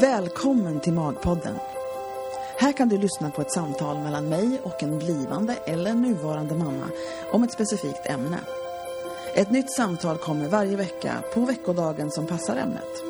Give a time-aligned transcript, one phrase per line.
[0.00, 1.58] Välkommen till Magpodden.
[2.58, 6.88] Här kan du lyssna på ett samtal mellan mig och en blivande eller nuvarande mamma
[7.32, 8.38] om ett specifikt ämne.
[9.34, 13.02] Ett nytt samtal kommer varje vecka på veckodagen som passar ämnet.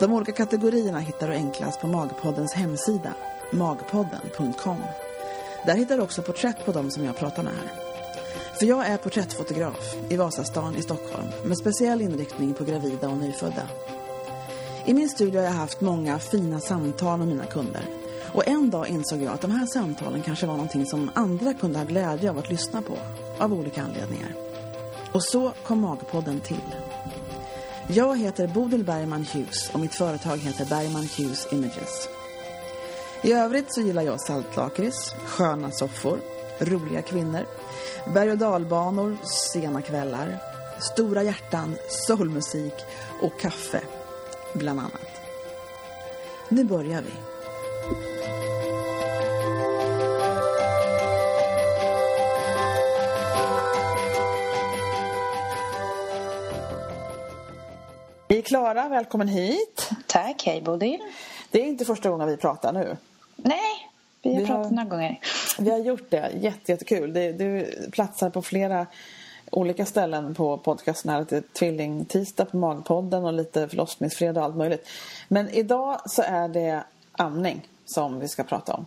[0.00, 3.12] De olika kategorierna hittar du enklast på Magpoddens hemsida,
[3.52, 4.82] magpodden.com.
[5.66, 7.83] Där hittar du också porträtt på dem som jag pratar med här.
[8.58, 13.68] För jag är porträttfotograf i Vasastan i Stockholm med speciell inriktning på gravida och nyfödda.
[14.84, 17.82] I min studio har jag haft många fina samtal med mina kunder.
[18.32, 21.78] Och en dag insåg jag att de här samtalen kanske var någonting som andra kunde
[21.78, 22.98] ha glädje av att lyssna på,
[23.38, 24.34] av olika anledningar.
[25.12, 26.74] Och så kom Magpodden till.
[27.88, 32.08] Jag heter Bodil Bergman Hughes och mitt företag heter Bergman Hughes Images.
[33.22, 36.18] I övrigt så gillar jag saltlakrits, sköna soffor,
[36.58, 37.46] roliga kvinnor,
[38.06, 39.16] berg- och dalbanor,
[39.52, 40.38] sena kvällar,
[40.80, 42.74] stora hjärtan, soulmusik
[43.22, 43.80] och kaffe,
[44.52, 45.00] bland annat.
[46.48, 47.12] Nu börjar vi.
[58.28, 59.90] Hej Klara, välkommen hit.
[60.06, 61.00] Tack, hej Bodil.
[61.50, 62.96] Det är inte första gången vi pratar nu.
[63.36, 63.58] Nej,
[64.22, 65.20] vi har Vi pratat har- några gånger.
[65.58, 67.12] Vi har gjort det, Jätte, jättekul.
[67.12, 68.86] Det, du platsar på flera
[69.50, 71.20] olika ställen på podcasten här.
[71.20, 74.88] Lite tvillingtisdag på Magpodden och lite förlossningsfredag och allt möjligt.
[75.28, 78.86] Men idag så är det amning som vi ska prata om.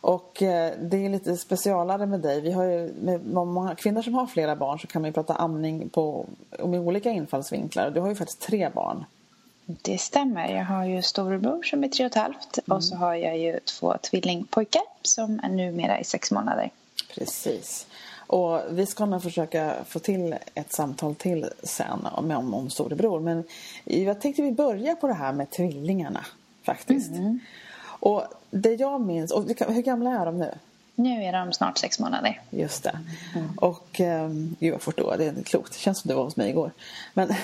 [0.00, 2.40] Och eh, det är lite specialare med dig.
[2.40, 5.34] Vi har ju, med många kvinnor som har flera barn så kan man ju prata
[5.34, 6.26] amning på,
[6.64, 7.90] med olika infallsvinklar.
[7.90, 9.04] Du har ju faktiskt tre barn.
[9.82, 10.48] Det stämmer.
[10.48, 13.60] Jag har ju storebror som är tre och ett halvt och så har jag ju
[13.60, 16.70] två tvillingpojkar som är numera i sex månader.
[17.14, 17.86] Precis.
[18.26, 23.20] Och vi ska nog försöka få till ett samtal till sen om, om, om storebror.
[23.20, 23.44] Men
[23.84, 26.26] jag tänkte vi börjar på det här med tvillingarna
[26.62, 27.10] faktiskt.
[27.84, 30.54] Och det jag minns, och hur gamla är de nu?
[30.94, 32.40] Nu är de snart sex månader.
[32.50, 32.98] Just det.
[33.56, 35.72] Och um, gud vad fort det var, det är klokt.
[35.72, 36.70] Det känns som det var hos mig igår.
[37.14, 37.34] Men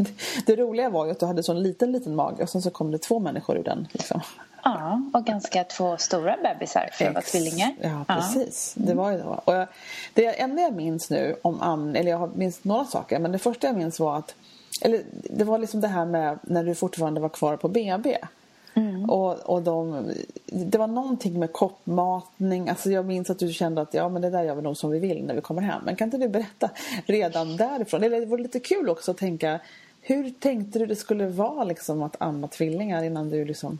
[0.46, 2.70] det roliga var ju att du hade så en liten, liten mage och sen så
[2.70, 3.88] kom det två människor ur den.
[3.92, 4.20] Liksom.
[4.64, 7.74] Ja, och ganska två stora bebisar för vara Ex- tvillingar.
[7.80, 8.74] Ja, precis.
[8.76, 9.24] Det var ju det.
[9.24, 9.68] Och jag,
[10.14, 13.66] det enda jag minns nu om amning, eller jag minns några saker, men det första
[13.66, 14.34] jag minns var att
[14.80, 18.18] eller det var liksom det här med när du fortfarande var kvar på BB.
[18.74, 19.10] Mm.
[19.10, 20.10] Och, och de,
[20.46, 22.68] det var någonting med koppmatning.
[22.68, 24.90] Alltså jag minns att du kände att ja, men det där gör vi nog som
[24.90, 25.82] vi vill när vi kommer hem.
[25.84, 26.70] Men kan inte du berätta
[27.06, 28.02] redan därifrån?
[28.02, 29.60] Eller det vore lite kul också att tänka
[30.00, 33.78] hur tänkte du det skulle vara liksom, att amma tvillingar innan du liksom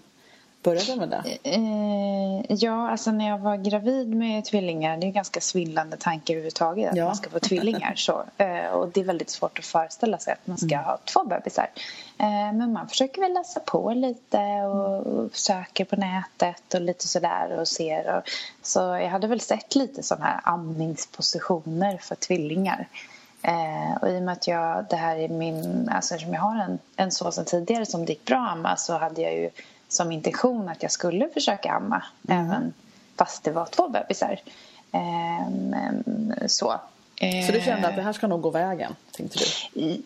[0.64, 1.50] började med det?
[1.50, 6.32] Eh, ja, alltså när jag var gravid med tvillingar, det är en ganska svindlande tanke
[6.32, 7.04] överhuvudtaget att Ja.
[7.04, 7.92] man ska få tvillingar.
[7.96, 8.24] Så.
[8.36, 10.84] Eh, och det är väldigt svårt att föreställa sig att man ska Mm.
[10.84, 11.70] ha två bebisar.
[12.18, 17.58] Eh, men man försöker väl läsa på lite och, söker på nätet och lite sådär
[17.60, 18.16] och ser.
[18.16, 18.22] Och,
[18.62, 22.88] så jag hade väl sett lite sådana här amningspositioner för tvillingar.
[23.42, 26.56] Eh, och i och med att jag, det här är min, alltså eftersom jag har
[26.56, 29.50] en, en så sedan tidigare som det gick bra amma så hade jag ju
[29.94, 32.72] som intention att jag skulle försöka amma även
[33.16, 34.40] fast det var två bebisar.
[34.92, 36.74] Eh, men, så.
[37.46, 39.38] Så du kände att det här ska nog gå vägen, tänkte
[39.72, 40.02] du?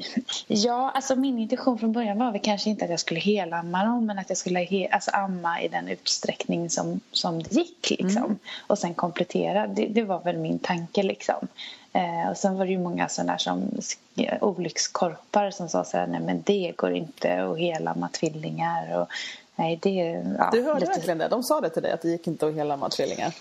[0.46, 4.06] Ja, alltså min intention från början var väl kanske inte att jag skulle helamma dem
[4.06, 7.90] men att jag skulle he, alltså amma i den utsträckning som, som det gick.
[7.90, 8.38] Liksom.
[8.66, 11.02] Och sen komplettera, det, det var väl min tanke.
[11.02, 11.48] Liksom.
[11.92, 16.06] Eh, och sen var det ju många sådana som sk- olyckskorpar som sa så här,
[16.06, 18.98] nej men det går inte att helamma tvillingar.
[18.98, 19.08] Och,
[19.58, 19.90] nej, det,
[20.38, 21.28] ja, Du hörde lite- verkligen det?
[21.28, 23.34] De sa det till dig att det gick inte att hela tvillingar?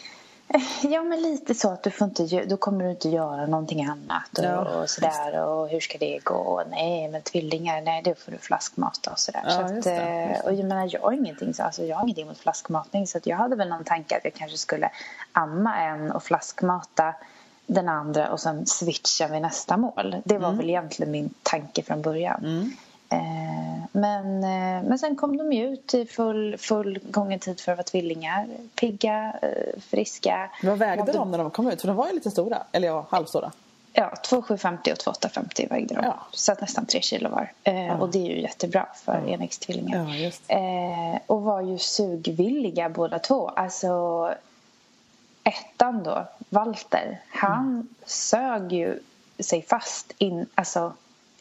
[0.83, 4.38] Ja, men lite så att du får inte, då kommer du inte göra någonting annat
[4.38, 6.33] och, Ja, och sådär och hur ska det gå?
[6.33, 9.41] Och nej, men tvillingar, nej, det får du flaskmata och sådär.
[9.45, 12.03] Ja, så att, det, eh, och jag menar, jag har ingenting, så- alltså, jag har
[12.03, 14.89] ingenting mot flaskmatning så jag hade väl någon tanke att jag kanske skulle
[15.31, 17.13] amma en och flaskmata
[17.66, 20.16] den andra och sen switcha vid nästa mål.
[20.23, 22.46] Det var väl egentligen min tanke från början.
[22.46, 22.86] Eh,
[23.91, 27.77] men, eh, men sen kom de ju ut i full, full gången tid för att
[27.77, 28.47] vara tvillingar.
[28.75, 30.49] Pigga, eh, friska.
[30.63, 31.81] Vad vägde Mådde- de när de kom ut?
[31.81, 32.57] För de var ju lite stora.
[32.71, 33.51] Eller ja, halvstora.
[33.93, 36.03] Ja, 2750 och 2850 vägde de.
[36.03, 36.17] Ja.
[36.31, 37.51] Så att nästan tre kilo var.
[37.63, 40.15] Eh, Och det är ju jättebra för enäggstvillingar.
[40.47, 43.47] Ja, eh, och var ju sugvilliga båda två.
[43.49, 44.33] Alltså
[45.43, 48.99] ettan då, Walter, han sög ju
[49.39, 50.93] sig fast in, alltså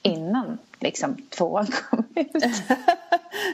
[0.03, 2.33] innan liksom tvåan kom ut.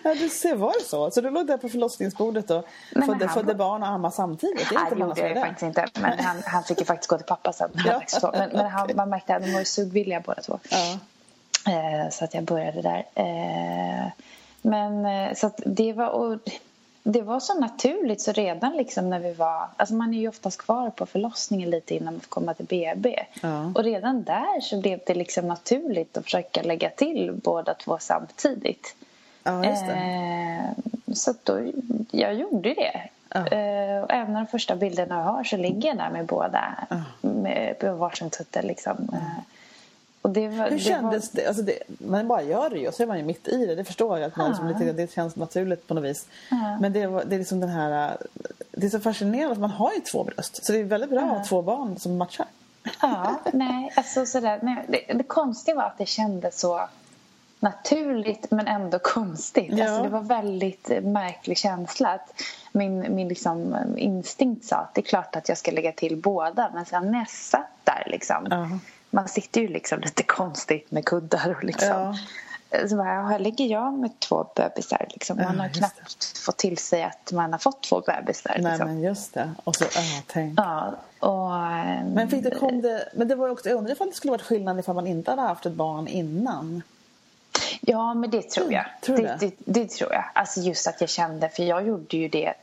[0.05, 1.11] Ja, du ser, var det så?
[1.11, 2.67] Så du låg där på förlossningsbordet och
[3.07, 4.69] födde, han- födde barn och ammade samtidigt?
[4.69, 5.87] Det är inte gjorde jag faktiskt inte.
[6.01, 7.71] Men han, han fick ju faktiskt gå till pappa sen.
[7.75, 8.03] Ja.
[8.23, 8.31] Ja.
[8.33, 10.59] Men, men han, man märkte att de var ju sugvilliga båda två.
[10.71, 10.99] Ja.
[11.73, 13.05] Eh, så att jag började där.
[13.15, 14.07] Eh,
[14.63, 16.09] men eh, så att det var...
[16.09, 16.39] Och,
[17.03, 19.69] det var så naturligt så redan liksom när vi var...
[19.77, 23.17] Alltså man är ju oftast kvar på förlossningen lite innan man får komma till BB.
[23.43, 23.73] Ja.
[23.75, 28.97] Och redan där så blev det liksom naturligt att försöka lägga till båda två samtidigt.
[29.43, 29.65] ja.
[29.65, 30.71] Eh,
[31.15, 31.73] så då,
[32.11, 33.09] jag gjorde det.
[33.29, 33.47] Ja.
[33.47, 36.75] Eh, och även de första bilderna jag har så ligger jag där med båda
[37.21, 38.63] med, på varsin tutte.
[38.63, 39.09] Liksom.
[39.13, 39.43] Eh,
[40.31, 41.49] det var, Hur det kändes var, det?
[41.49, 41.79] Alltså det?
[41.99, 43.75] Man bara gör det ju och så är man ju mitt i det.
[43.75, 46.27] Det förstår jag att man som lite, det känns naturligt på något vis.
[46.51, 46.79] Ja.
[46.81, 48.17] Men det, var- det är liksom den här...
[48.71, 50.65] Det är så fascinerande att man har ju två bröst.
[50.65, 52.47] Så det är väldigt bra att ha två barn som matchar.
[53.03, 56.89] Ja, nej, alltså sådär, nej, det, det konstiga var att det kändes så
[57.61, 59.73] naturligt men ändå konstigt.
[59.79, 59.85] Ja.
[59.85, 62.09] Alltså, det var väldigt märklig känsla.
[62.09, 62.43] Att
[62.73, 66.71] min min liksom, instinkt sa att det är klart att jag ska lägga till båda
[66.75, 68.69] men sen när jag satt där liksom, Ja.
[69.15, 72.15] Man sitter ju liksom lite konstigt med kuddar och liksom Ja.
[72.89, 75.07] Så bara, här ligger jag med två bebisar.
[75.11, 75.37] Liksom.
[75.37, 78.57] Man Ja, har knappt fått till sig att man har fått två bebisar.
[78.59, 78.89] Nej Liksom.
[78.89, 79.51] men just det.
[79.65, 80.59] Och så, ja, tänk.
[80.59, 84.07] Ja, och, ehm, Men, fick det, kom det, men det var också, jag undrar ifall
[84.09, 86.83] det skulle varit skillnad ifall man inte hade haft ett barn innan.
[87.81, 88.85] Ja, men det tror jag.
[89.03, 90.25] Tror det, det, det tror jag.
[90.33, 92.55] Alltså just att jag kände, för jag gjorde ju det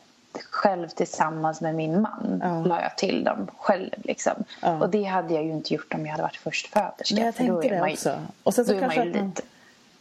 [0.49, 2.41] själv tillsammans med min man.
[2.43, 2.63] Ja.
[2.63, 4.33] La jag till dem själv liksom.
[4.61, 4.79] Ja.
[4.79, 7.15] Och det hade jag ju inte gjort om jag hade varit förstföderska.
[7.15, 8.21] Men jag då tänkte det ju- också.
[8.43, 9.41] Och sen så då är man kanske ju man- lite...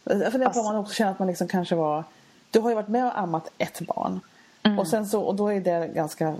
[0.03, 2.03] Jag funderar på om man också känner att man liksom kanske var...
[2.51, 4.19] Du har ju varit med och ammat ett barn.
[4.63, 4.79] Mm.
[4.79, 6.35] Och, sen så, och då är det ganska...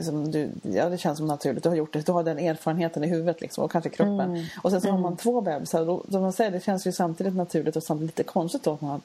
[0.00, 1.62] Som du, ja, det känns som naturligt.
[1.62, 2.06] Du har gjort det.
[2.06, 4.20] Du har den erfarenheten i huvudet liksom, och kanske kroppen.
[4.20, 4.44] Mm.
[4.62, 5.84] Och sen så har man två bebisar.
[5.84, 8.80] Då, som man säger, det känns ju samtidigt naturligt och samtidigt lite konstigt då att
[8.80, 9.00] man har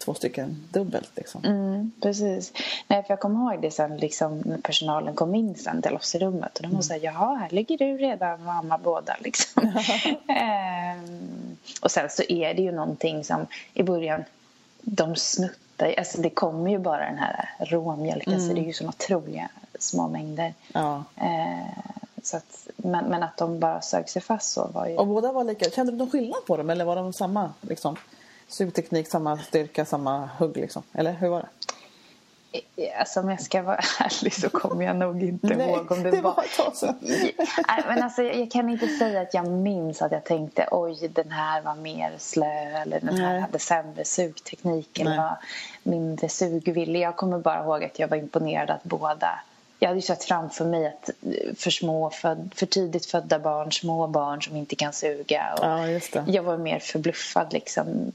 [0.00, 1.10] två stycken dubbelt.
[1.16, 1.44] Liksom.
[1.44, 2.52] Mm, precis.
[2.88, 6.14] Nej, för jag kommer ihåg det sen liksom, när personalen kom in sen till oss
[6.14, 6.56] i rummet.
[6.56, 9.16] Och de var så här, jaha, här ligger du redan och ammar båda.
[9.20, 9.62] Liksom.
[10.28, 14.24] Ehm, och sen så är det ju någonting som i början,
[14.82, 15.60] de snuttar
[15.98, 19.48] Alltså det kommer ju bara den här råmjölken så det är ju såna otroliga
[19.78, 20.54] små mängder.
[20.72, 21.04] Ja.
[21.16, 21.64] Ehm,
[22.22, 24.96] så att, men, men att de bara sög sig fast så var ju...
[24.96, 25.70] Och båda var lika.
[25.70, 27.52] Kände du någon skillnad på dem eller var de samma?
[27.60, 27.96] Liksom?
[28.50, 30.82] Sugteknik, samma styrka, samma hugg liksom?
[30.92, 31.48] Eller hur var det?
[32.98, 36.10] Alltså om jag ska vara ärlig så kommer jag nog inte Nej, ihåg om det,
[36.10, 36.34] det var...
[36.34, 36.94] var ett tag sedan.
[37.00, 41.30] Nej, men alltså, jag kan inte säga att jag minns att jag tänkte oj den
[41.30, 43.40] här var mer slö eller den här Nej.
[43.40, 45.38] hade sämre sugteknik eller var
[45.82, 47.00] mindre sugvillig.
[47.00, 49.40] Jag kommer bara ihåg att jag var imponerad att båda
[49.80, 53.72] jag hade ju sett framför mig att eh, för, små, för, för tidigt födda barn,
[53.72, 55.54] små barn som inte kan suga.
[55.58, 56.22] Och Ja.
[56.26, 58.12] Jag var mer förbluffad liksom,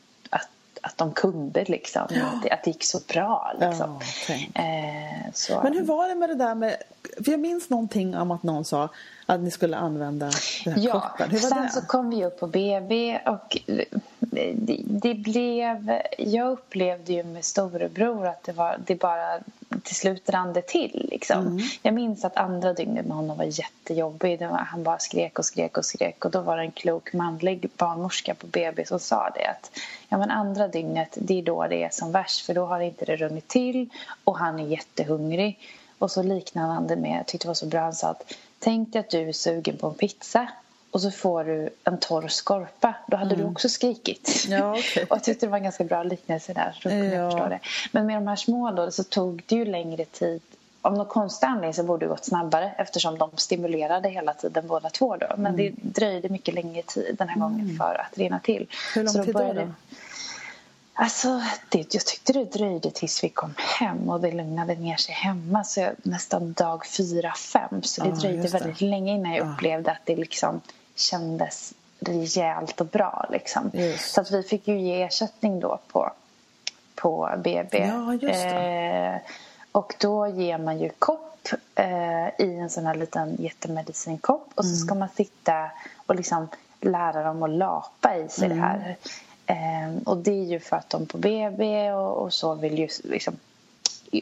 [0.86, 3.52] att, de kunde, liksom, att, det, att det gick så bra.
[3.60, 4.00] Liksom.
[4.28, 5.62] Ja, eh, så.
[5.64, 6.78] Men hur var det med det där med...
[7.26, 8.90] För jag minns någonting om att någon sa
[9.26, 10.26] att ni skulle använda
[10.66, 11.30] den här Ja, koppen.
[11.30, 11.70] Hur var sen det?
[11.70, 13.58] så kom vi upp på BB och
[14.20, 16.02] det, det blev...
[16.18, 19.40] Jag upplevde ju med storebror att det, var, det bara
[19.84, 21.08] till slut rann det till.
[21.12, 21.48] Liksom.
[21.48, 21.60] Mm.
[21.82, 24.40] Jag minns att andra dygnet med honom var jättejobbig.
[24.40, 26.26] Var, han bara skrek och skrek och skrek.
[26.26, 29.72] Och då var det en klok manlig barnmorska på BB som sa det att
[30.10, 33.06] ja, men andra dygnet det är då det är som värst för då har inte
[33.06, 33.90] det runnit till
[34.24, 35.60] och han är jättehungrig.
[36.00, 38.34] Och så liknade han det med, jag tyckte det var så bra, han sa att
[38.60, 40.48] tänk dig att du är sugen på en pizza
[40.92, 42.94] och så får du en torr skorpa.
[43.08, 44.46] Då hade du också skrikit.
[44.48, 44.60] Mm.
[44.60, 45.04] Ja, okej.
[45.10, 46.72] och jag tyckte det var en ganska bra liknelse där.
[46.82, 47.22] Så då kunde Ja.
[47.22, 47.60] jag förstå det.
[47.92, 50.42] Men med de här små då så tog det ju längre tid.
[50.82, 54.90] Av någon konstig anledning så borde det gått snabbare eftersom de stimulerade hela tiden båda
[54.90, 55.28] två då.
[55.38, 55.56] Men Mm.
[55.56, 58.68] det dröjde mycket längre tid den här gången för att rinna till.
[58.96, 59.40] Hur lång Så tid då?
[59.40, 59.72] började- då?
[60.98, 65.16] Alltså, det, jag tyckte det dröjde tills vi kom hem och det lugnade ner sig
[65.16, 65.64] hemma.
[65.64, 67.84] Så jag, nästan dag fyra, fem.
[67.84, 68.48] Så det Ja, dröjde det.
[68.48, 69.52] väldigt länge innan jag Ja.
[69.54, 70.62] upplevde att det liksom
[70.96, 73.26] kändes rejält och bra.
[73.32, 73.72] Liksom.
[73.74, 74.14] Just.
[74.14, 76.12] Så att vi fick ju ge ersättning då på,
[76.96, 77.78] på BB.
[78.22, 78.30] Ja.
[78.30, 79.16] Eh,
[79.72, 84.48] och då ger man ju kopp eh, i en sån här liten jättemedicinkopp.
[84.56, 85.00] Och så ska Mm.
[85.00, 85.72] man sitta
[86.06, 86.48] och liksom
[86.82, 88.58] lära dem att lapa i sig Mm.
[88.58, 88.98] det här.
[89.46, 92.88] Eh, och det är ju för att de på BB och, och så vill ju
[93.04, 93.38] liksom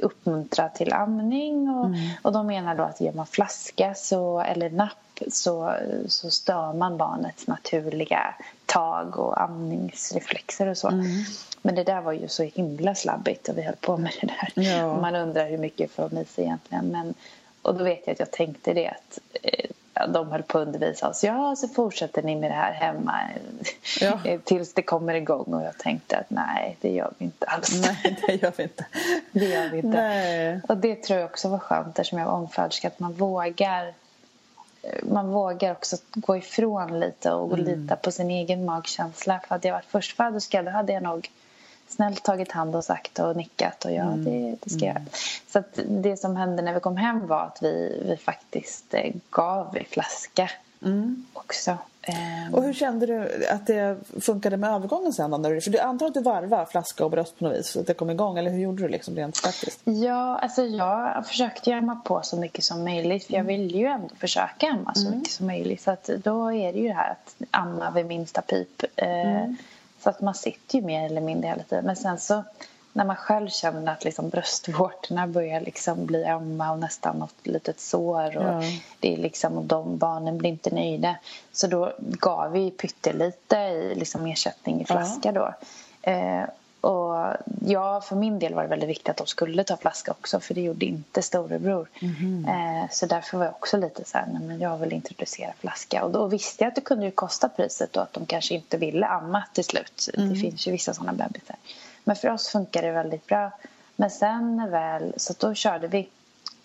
[0.01, 2.10] uppmuntra till amning och, Mm.
[2.22, 4.98] och de menar då att ger man flaska så, eller napp
[5.32, 5.74] så,
[6.08, 10.88] så stör man barnets naturliga tag och amningsreflexer och så.
[10.88, 11.06] Mm.
[11.62, 14.63] Men det där var ju så himla slabbigt och vi höll på med det där.
[14.63, 15.01] Ja.
[15.01, 16.88] Man undrar hur mycket får de i sig egentligen.
[16.88, 17.13] Men,
[17.62, 19.62] och då vet jag att jag tänkte det att eh,
[20.08, 21.24] de höll på att undervisa oss.
[21.24, 23.20] Ja, så fortsätter ni med det här hemma
[24.02, 24.20] Ja.
[24.44, 25.54] tills det kommer igång.
[25.54, 27.82] Och jag tänkte att nej, det gör vi inte alls.
[27.82, 28.86] Nej, det gör vi inte.
[29.32, 29.88] Det gör vi inte.
[30.02, 30.62] Nej.
[30.68, 32.88] Och det tror jag också var skönt eftersom jag var omföderska.
[32.88, 33.94] Att man vågar
[35.04, 37.66] man vågar också gå ifrån lite och Mm.
[37.66, 39.40] lita på sin egen magkänsla.
[39.40, 41.30] För hade jag varit förstföderska då hade jag nog
[41.88, 44.24] snällt tagit hand och sagt och nickat och ja, Mm.
[44.25, 45.06] det, det ska jag göra.
[45.48, 49.13] Så att det som hände när vi kom hem var att vi, vi faktiskt eh,
[49.30, 50.50] gav i flaska
[50.86, 51.25] Mm.
[51.34, 51.78] också.
[52.02, 55.80] Ehm, Och hur kände du att det funkade med övergången sen när du- För du
[55.80, 58.38] antar att du varvar flaska och bröst på något vis, så att det kom igång.
[58.38, 59.80] Eller hur gjorde du liksom rent praktiskt?
[59.84, 64.16] Ja, alltså jag försökte amma på så mycket som möjligt för jag vill ju ändå
[64.16, 65.82] försöka amma så mycket som möjligt.
[65.82, 68.84] Så att då är det ju det här att amma vid minsta pip.
[68.96, 69.44] Eh,
[70.04, 71.86] Så att man sitter ju mer eller mindre hela tiden.
[71.86, 72.44] Men sen så
[72.94, 77.80] när man själv känner att liksom bröstvårtorna börjar liksom bli ömma och nästan något litet
[77.80, 78.62] sår och Ja.
[79.00, 81.16] det är liksom, och de barnen blir inte nöjda.
[81.52, 85.54] Så då gav vi pyttelite i liksom ersättning i flaska då.
[86.02, 86.44] Eh,
[86.84, 87.34] och
[87.66, 90.54] ja, för min del var det väldigt viktigt att de skulle ta flaska också för
[90.54, 91.88] det gjorde inte storebror.
[92.48, 96.04] Eh, så därför var jag också lite så här, nej men jag vill introducera flaska.
[96.04, 98.78] Och då visste jag att det kunde ju kosta priset och att de kanske inte
[98.78, 100.10] ville amma till slut.
[100.13, 101.56] Det finns ju vissa sådana bebisar.
[102.04, 103.52] Men för oss funkar det väldigt bra.
[103.96, 106.10] Men sen väl, så då körde vi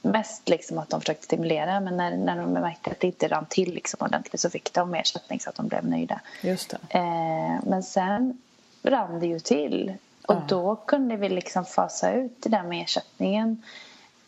[0.02, 3.46] mest liksom att de försökte stimulera men när, när de märkte att det inte rann
[3.48, 6.20] till liksom ordentligt så fick de ersättning så att de blev nöjda.
[6.42, 6.72] Just.
[6.72, 8.38] Eh, men sen
[8.82, 9.94] rann det ju till.
[10.28, 10.42] Och Ja.
[10.48, 13.62] då kunde vi liksom fasa ut det där med ersättningen.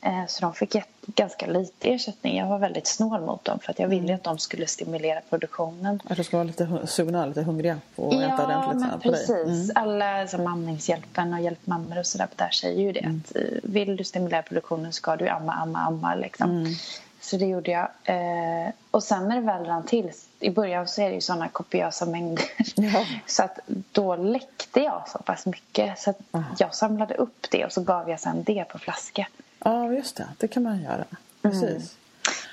[0.02, 0.76] Eh, så de fick
[1.06, 2.38] ganska lite ersättning.
[2.38, 4.00] Jag var väldigt snål mot dem för att jag Mm.
[4.00, 6.00] ville att de skulle stimulera produktionen.
[6.04, 9.00] Att de ska vara lite sugna, lite hungriga på att äta Ja, ordentligt men sen
[9.00, 9.26] på dig.
[9.26, 9.70] precis.
[9.74, 13.00] Alla som Amningshjälpen och Hjälp mammor och sådär där säger ju det.
[13.00, 13.22] Mm.
[13.30, 16.14] Att, eh, vill du stimulera produktionen ska du amma, amma, amma.
[16.14, 16.50] Liksom.
[16.50, 16.72] Mm.
[17.20, 17.88] Så det gjorde jag.
[18.04, 21.48] Eh, och sen när det väl rann till, i början så är det ju sådana
[21.48, 22.44] kopiösa mängder.
[22.74, 23.04] Ja.
[23.26, 23.58] Så att
[23.92, 26.44] då läckte jag så pass mycket så att Aha.
[26.58, 29.28] jag samlade upp det och så gav jag sen det på flaska.
[29.64, 30.28] Ja, just det.
[30.38, 31.04] Det kan man göra.
[31.42, 31.96] Precis.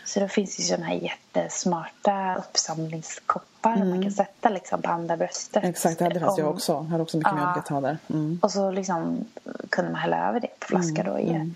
[0.05, 5.63] Så då finns ju sådana här jättesmarta uppsamlingskoppar man kan sätta liksom på andra bröstet.
[5.63, 5.69] Mm.
[5.69, 6.71] Exakt, det hade faktiskt jag också.
[6.74, 7.43] Jag hade också mycket Ja.
[7.43, 7.97] mjölk att ha där.
[8.09, 8.39] Mm.
[8.41, 9.25] Och så liksom
[9.69, 11.55] kunde man hälla över det på flaska då igen.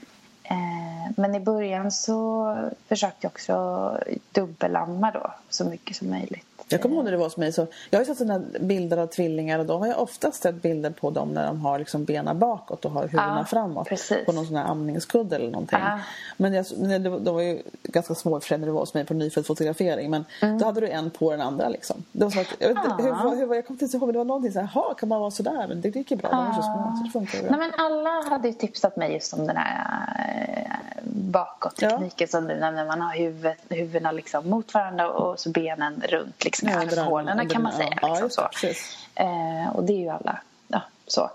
[0.51, 2.55] Eh, men i början så
[2.87, 3.97] försökte jag också
[4.31, 6.50] dubbelamma då så mycket som möjligt.
[6.71, 7.51] Jag kommer ihåg när det var hos mig.
[7.53, 10.55] Så jag har ju sett sådana bilder av tvillingar och då har jag oftast sett
[10.61, 13.87] bilder på dem när de har liksom benen bakåt och har huvudena Ja, framåt.
[13.87, 14.25] precis.
[14.25, 15.79] På någon sån här amningskudde eller någonting.
[15.81, 15.99] Ja.
[16.37, 18.93] Men jag, när det, var- de var ju ganska små för när det var hos
[18.93, 20.09] mig på nyfödd fotografering.
[20.11, 20.25] Men
[20.59, 22.03] då hade du en på den andra liksom.
[22.11, 23.07] Det var som att, jag, vet, Mm.
[23.07, 23.29] Ja.
[23.29, 25.19] hur, hur, jag kommer inte ihåg men det var någonting så här, "Jaha, kan man
[25.19, 25.65] vara sådär?
[25.67, 27.57] Men det gick ju bra, de var så små så det funkar ju bra.
[27.57, 30.71] Nej, men alla hade ju tipsat mig just om den här eh,
[31.13, 32.85] bakåttekniken som du nämnde.
[32.85, 37.49] Man har huvudet, huvudena liksom mot varandra och så benen runt liksom, i Ja, under
[37.49, 37.97] kan man säga.
[38.01, 38.97] ja, liksom, precis.
[39.15, 40.39] Eh, och det är ju alla.
[40.67, 41.29] Ja, så.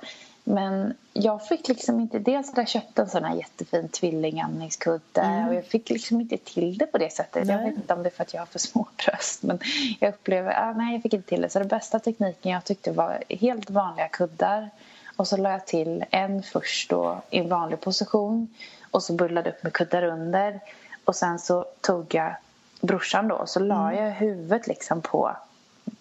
[0.49, 2.19] Men jag fick liksom inte...
[2.19, 6.79] Dels hade jag köpt en sån här jättefin tvillingamningskudde och jag fick liksom inte till
[6.79, 7.49] det på det sättet.
[7.49, 7.57] Jag Mm.
[7.61, 7.71] Nej.
[7.71, 9.59] vet inte om det är för att jag har för små bröst men
[10.01, 10.53] jag upplever...
[10.61, 11.51] Ah, nej, jag fick inte till det.
[11.51, 14.71] Så den bästa tekniken jag tyckte var helt vanliga kuddar
[15.17, 18.55] och så la jag till en först då i en vanlig position
[18.91, 20.61] och så bullade upp med kuddar under
[21.05, 22.37] och sen så tog jag
[22.81, 24.05] brorsan då så la Mm.
[24.05, 25.37] jag huvudet liksom på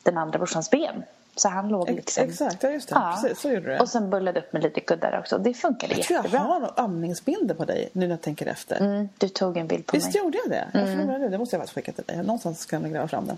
[0.03, 1.03] den andra brorsans ben.
[1.37, 2.23] Så han låg liksom...
[2.23, 2.95] Exakt, ja just det.
[2.95, 3.77] Precis, så gjorde du.
[3.79, 5.37] Och sen bullade upp med lite kuddar också.
[5.37, 6.39] Det funkade jag tror jag jättebra.
[6.39, 8.75] har några amningsbilder på dig nu när jag tänker efter.
[8.81, 10.23] Mm, du tog en bild på Visst mig.
[10.23, 10.79] gjorde jag det?
[10.79, 11.29] Jag förlorar det.
[11.29, 12.23] Det måste jag faktiskt skicka till dig.
[12.25, 13.37] Någonstans ska jag gräva fram den.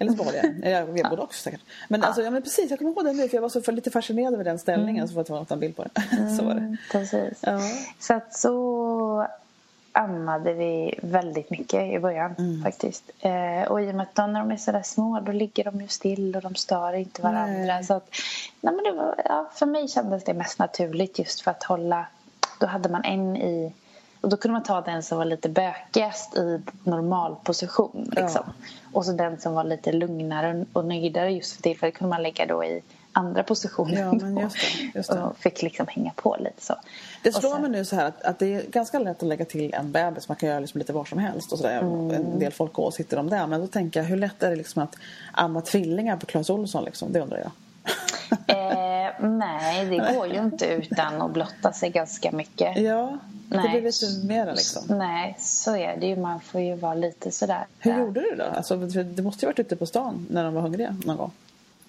[0.00, 0.70] Eller så jag den.
[0.72, 1.60] Jag vet både också säkert.
[1.88, 3.72] Men, alltså, ja, men precis, jag kommer ihåg den nu för jag var så för,
[3.72, 6.36] lite fascinerad över den ställningen så för att jag ta en bild på den.
[6.38, 6.60] så var det.
[6.60, 7.38] Mm, precis.
[7.40, 7.60] Ja.
[8.00, 9.26] Så att så
[9.92, 12.62] ammade vi väldigt mycket i början Mm.
[12.62, 13.10] faktiskt.
[13.20, 15.80] Eh, och i och med att de, när de är sådär små då ligger de
[15.80, 17.74] ju still och de stör inte varandra.
[17.74, 17.84] Nej.
[17.84, 18.08] Så att,
[18.60, 22.06] nej men det var, ja, för mig kändes det mest naturligt just för att hålla...
[22.60, 23.72] Då hade man en i...
[24.20, 28.12] Och då kunde man ta den som var lite bökigast i normal position.
[28.16, 28.52] Liksom.
[28.92, 32.46] Och så den som var lite lugnare och nöjdare just för tillfället kunde man lägga
[32.46, 33.98] då i andra positionen.
[33.98, 35.22] Ja, men just det, just det.
[35.22, 36.74] Och fick liksom hänga på lite så.
[37.22, 39.44] Det slår sen- mig nu så här att, att det är ganska lätt att lägga
[39.44, 40.28] till en bebis.
[40.28, 41.78] Man kan göra liksom lite var som helst och sådär.
[42.14, 43.46] En del folk går och sitter om det.
[43.46, 44.96] Men då tänker jag, hur lätt är det liksom att
[45.32, 47.12] amma tvillingar på Clas Ohlson liksom?
[47.12, 47.50] Det undrar jag.
[49.22, 52.76] Nej, det går ju inte utan att blotta sig ganska mycket.
[52.76, 53.70] Ja, det Nej.
[53.70, 54.98] blir lite mera liksom.
[54.98, 56.16] Nej, så är det ju.
[56.16, 57.66] Man får ju vara lite sådär.
[57.78, 58.44] Hur gjorde du då?
[58.44, 61.30] Alltså, du måste ju varit ute på stan när de var hungriga någon gång.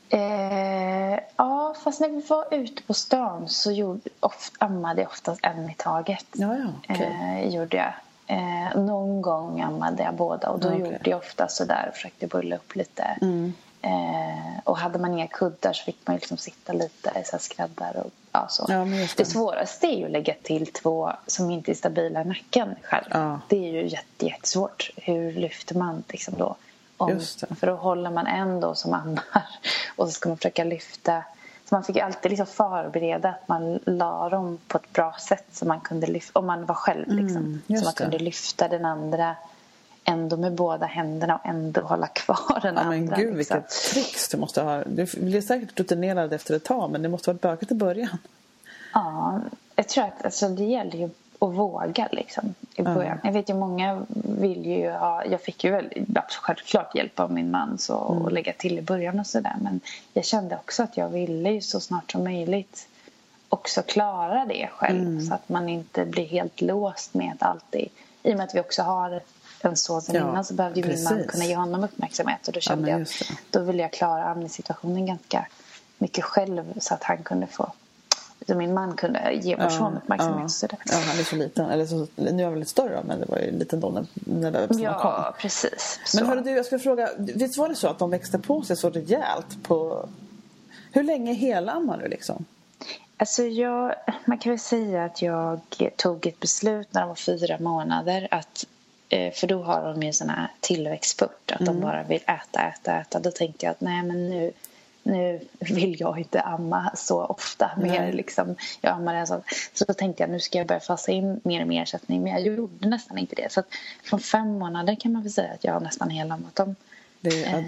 [0.10, 5.40] Eh, ja, fast när vi var ute på stan så gjorde, oft, ammade jag oftast
[5.44, 6.26] en i taget.
[6.34, 7.42] Ja, ja, okej.
[7.46, 7.94] eh, gjorde jag.
[8.28, 10.80] Eh, någon gång ammade jag båda och då Okay.
[10.80, 13.04] gjorde jag ofta sådär och försökte bulla upp lite.
[13.22, 13.54] Mm.
[13.82, 18.12] Eh, och hade man inga kuddar så fick man liksom sitta lite i skräddar och
[18.32, 18.66] ja, så.
[18.68, 19.18] Ja, det.
[19.18, 19.26] det.
[19.26, 23.06] svåraste är ju att lägga till två som inte är stabila i nacken själv.
[23.12, 23.40] Ja.
[23.48, 24.92] Det är ju jätte, jättesvårt.
[24.96, 26.56] Hur lyfter man liksom då?
[26.98, 27.20] Om,
[27.60, 29.46] för då håller man en då som ammar
[29.96, 31.24] och så ska man försöka lyfta.
[31.70, 35.66] Så man fick alltid liksom förbereda att man la dem på ett bra sätt så
[35.66, 37.62] man kunde lyfta, om man var själv liksom.
[37.68, 39.36] Mm, så man kunde lyfta den andra
[40.06, 43.16] ändå med båda händerna och ändå hålla kvar den Ja, men andra.
[43.16, 43.58] gud liksom.
[43.58, 44.84] vilket tricks du måste ha.
[44.84, 48.18] Du blir säkert rutinerad efter ett tag men det måste varit bökigt i början.
[48.94, 49.40] Ja,
[49.76, 51.06] jag tror att alltså, det gäller ju
[51.40, 53.20] att våga liksom, i början.
[53.24, 54.06] Jag vet ju många
[54.40, 55.26] vill ju ha...
[55.26, 55.90] Jag fick ju väl
[56.42, 59.56] självklart hjälp av min man så, och lägga till i början och sådär.
[59.62, 59.80] Men
[60.14, 62.88] jag kände också att jag ville ju så snart som möjligt
[63.50, 65.28] också klara det själv.
[65.28, 67.90] Så att man inte blir helt låst med att alltid...
[68.24, 69.22] I och med att vi också har
[69.70, 72.48] en son sedan Ja, innan så behövde ju min man kunna ge honom uppmärksamhet.
[72.48, 73.08] Och då kände men jag
[73.52, 75.46] då ville jag klara amningssituationen ganska
[75.98, 77.72] mycket själv så att han kunde få...
[78.48, 80.52] Så min man kunde ge vår son uppmärksamhet.
[80.62, 80.78] ja.
[80.86, 81.70] ja, han är så liten.
[81.70, 84.06] Eller så, nu är han väl lite större men det var ju liten då när,
[84.14, 84.84] när bebisen kom.
[84.84, 86.00] Ja, precis.
[86.06, 86.18] Så.
[86.18, 88.76] Men hörru du, jag skulle fråga, visst var det så att de växte på sig
[88.78, 90.10] så rejält på...
[90.92, 92.46] Hur länge helammar du liksom?
[93.22, 95.60] Alltså jag, man kan väl säga att jag
[95.96, 98.28] tog ett beslut när de var fyra månader.
[98.32, 98.66] Att,
[99.34, 101.52] för då har de ju sån här tillväxtspurt.
[101.52, 101.74] Att Mm.
[101.74, 103.20] de bara vill äta, äta, äta.
[103.20, 104.52] Då tänkte jag att nej men nu,
[105.04, 108.14] nu vill jag inte amma så ofta mer.
[108.14, 109.42] Liksom, jag ammar en sån.
[109.74, 112.24] Så då tänkte jag nu ska jag börja fasa in mer och mer ersättning.
[112.24, 113.52] Men jag gjorde nästan inte det.
[113.52, 113.68] Så att
[114.04, 116.76] från fem månader kan man väl säga att jag har nästan helammat dem.
[117.24, 117.56] Det, Eh.
[117.56, 117.64] att,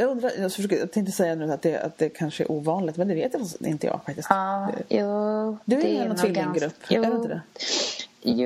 [0.00, 2.96] jag, undrar, jag, försöker, jag tänkte säga nu att det, att det kanske är ovanligt,
[2.96, 4.28] men det vet jag inte jag faktiskt.
[4.30, 7.40] Ja, jo, Du är i en tvillinggrupp, är du inte det?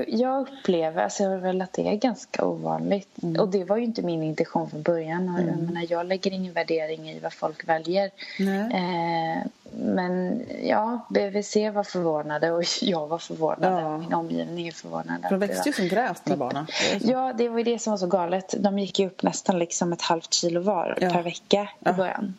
[0.08, 3.08] Jag upplever alltså, väl att det är ganska ovanligt.
[3.22, 3.40] Mm.
[3.40, 5.28] Och det var ju inte min intention från början.
[5.34, 8.10] Och Jag, menar, jag lägger ingen värdering i vad folk väljer.
[8.38, 13.82] Eh, men ja, BVC var förvånade och jag var förvånad.
[13.82, 13.98] Ja.
[13.98, 15.22] Min omgivning är förvånad.
[15.22, 16.66] För de växte ju som gräs de barnen.
[17.00, 18.54] Ja, det var ju det som var så galet.
[18.58, 21.10] De gick ju upp nästan liksom ett halvt kilo var Ja.
[21.10, 21.92] per vecka i Ja.
[21.92, 22.34] början.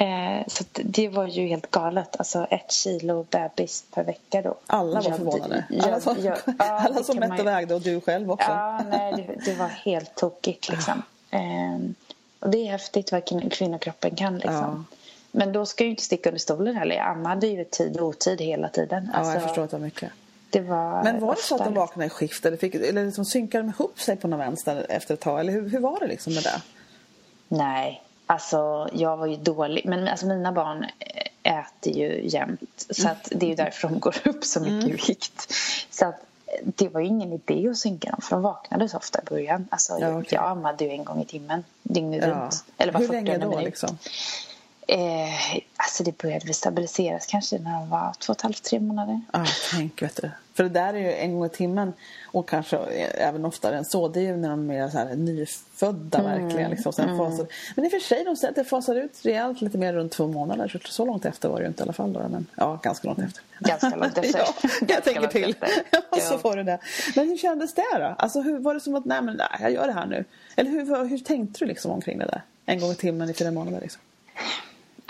[0.00, 2.16] Eh, så det var ju helt galet.
[2.18, 4.54] Alltså ett kilo bebis per vecka då.
[4.66, 5.64] Alla var förvånade.
[5.70, 8.50] jag- alla som, jag- ja, alla som mätte ju- vägde och du själv också.
[8.50, 11.02] Ja, nej, det, det var helt tokigt liksom.
[11.30, 11.94] Ehm,
[12.40, 14.54] och det är häftigt vad kvin- kvinnokroppen kan liksom.
[14.90, 14.96] Ja.
[15.32, 16.96] Men då ska jag ju inte sticka under stolen heller.
[16.96, 19.10] Jag ammade ju tid och otid hela tiden.
[19.12, 20.10] Ja, Alltså, jag förstår att det var mycket.
[20.50, 23.24] Det var Men var det så att de vaknade i skift eller, fick, eller liksom
[23.24, 25.40] synkade de ihop sig på någon vänster efter ett tag?
[25.40, 26.62] Eller hur, hur var det liksom med det?
[27.48, 29.82] Nej, alltså jag var ju dålig.
[29.86, 32.86] Men alltså, mina barn eh, äter ju jämt.
[32.90, 34.88] Så att det är ju därför de går upp så mycket Mm.
[34.88, 35.52] i vikt.
[35.90, 36.14] Så att
[36.46, 39.24] eh, det var ju ingen idé att synka dem för de vaknade så ofta i
[39.30, 39.68] början.
[39.70, 40.28] Alltså, Ja, okej.
[40.32, 42.28] Jag ammade ju en gång i timmen, dygnet Ja.
[42.34, 42.64] runt.
[42.78, 43.98] Eller var hur 40 länge då liksom?
[44.88, 48.80] Eh, alltså det började väl stabiliseras kanske när de var två och ett halvt, tre
[48.80, 49.20] månader.
[49.32, 50.30] Ja, tänk vet du.
[50.54, 51.92] För det där är ju en gång i timmen
[52.26, 52.76] och kanske
[53.14, 54.08] även oftare än så.
[54.08, 56.70] Det är ju när de är så här nyfödda Mm, verkligen.
[56.70, 56.92] Liksom.
[56.92, 59.78] Sen fasar, men i och för sig, de säger att det fasar ut rejält lite
[59.78, 60.68] mer runt två månader.
[60.68, 62.12] Så, så långt efter var det ju inte i alla fall.
[62.12, 63.42] Då, men ja, ganska långt efter.
[63.58, 64.38] Ganska långt efter.
[64.38, 64.54] ja,
[64.88, 65.54] jag tänker till.
[66.10, 66.78] Ja, så var det där.
[67.16, 68.14] Men hur kändes det då?
[68.18, 70.24] Alltså, hur, var det som att, nej men nej, jag gör det här nu?
[70.56, 72.42] Eller hur, hur tänkte du liksom omkring det där?
[72.66, 74.02] En gång i timmen i fyra månader liksom?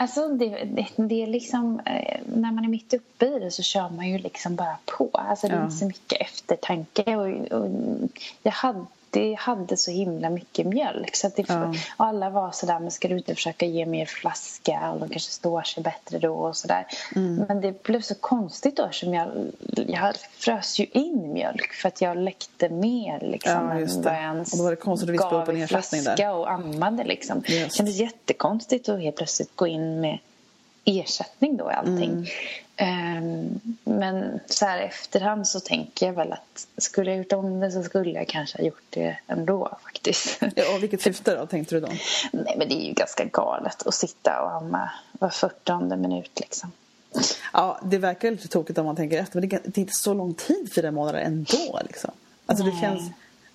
[0.01, 3.63] Alltså det, det, det är liksom, eh, när man är mitt uppe i det så
[3.63, 5.11] kör man ju liksom bara på.
[5.13, 5.65] Alltså det är Ja.
[5.65, 7.17] inte så mycket eftertanke.
[7.17, 7.69] Och, och
[8.43, 8.85] jag hade,
[9.39, 11.17] hade så himla mycket mjölk.
[11.17, 11.75] Så att det, Ja.
[11.97, 14.91] alla var sådär, men ska du inte försöka ge mer flaska?
[14.91, 16.87] Och de kanske står sig bättre då och sådär.
[17.17, 17.45] Mm.
[17.49, 19.29] Men det blev så konstigt då som jag,
[19.87, 24.01] jag frös ju in mjölk för att jag läckte mer liksom Ja, än det.
[24.05, 26.17] vad jag ens Och då var det konstigt att vi gav upp en ersättning där.
[26.17, 27.43] flaska och ammade liksom.
[27.47, 30.19] Det kändes jättekonstigt att helt plötsligt gå in med
[30.85, 32.11] ersättning då i allting.
[32.11, 32.27] Mm.
[32.77, 37.71] Ehm, men så här efterhand så tänker jag väl att skulle jag gjort om det
[37.71, 40.43] så skulle jag kanske ha gjort det ändå faktiskt.
[40.55, 41.89] Ja, och vilket syfte då, tänkte du då?
[42.33, 46.73] Nej men det är ju ganska galet att sitta och amma var 40 minut liksom.
[47.53, 49.41] Ja, det verkar lite tokigt om man tänker efter.
[49.41, 51.81] Men det är det är inte så lång tid, fyra månader ändå.
[51.87, 52.11] Liksom.
[52.47, 52.81] Alltså det Nej.
[52.81, 53.03] känns,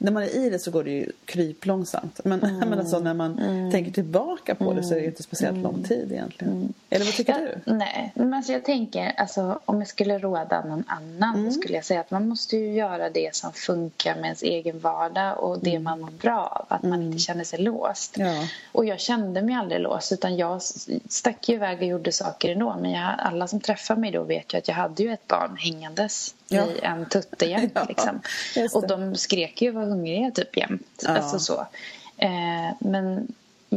[0.06, 2.20] när man är i det så går det ju kryplångsamt.
[2.24, 2.70] Men, Mm.
[2.70, 3.36] men alltså, när man
[3.72, 6.74] tänker tillbaka på det så är det ju inte speciellt lång tid egentligen.
[6.90, 7.46] Eller vad tycker Mm.
[7.48, 7.74] Ja, du?
[7.78, 11.52] nej, men alltså jag tänker alltså, om jag skulle råda någon annan Mm.
[11.52, 14.80] så skulle jag säga att man måste ju göra det som funkar med ens egen
[14.80, 16.78] vardag och det man mår bra av.
[16.78, 18.18] Att man inte känner sig låst.
[18.18, 18.36] Mm.
[18.36, 18.44] Ja.
[18.72, 20.62] Och jag kände mig aldrig låst utan jag
[21.10, 22.76] stack ju iväg och gjorde saker ändå.
[22.82, 25.58] Men jag, alla som träffar mig då vet ju att jag hade ju ett barn
[25.60, 26.66] hängandes ja.
[26.66, 27.72] i en tutte jämt.
[27.76, 28.22] Ja, liksom.
[28.74, 31.04] Och de skrek ju och var hungriga typ jämt.
[31.08, 31.68] Alltså så.
[32.18, 33.28] Eh, men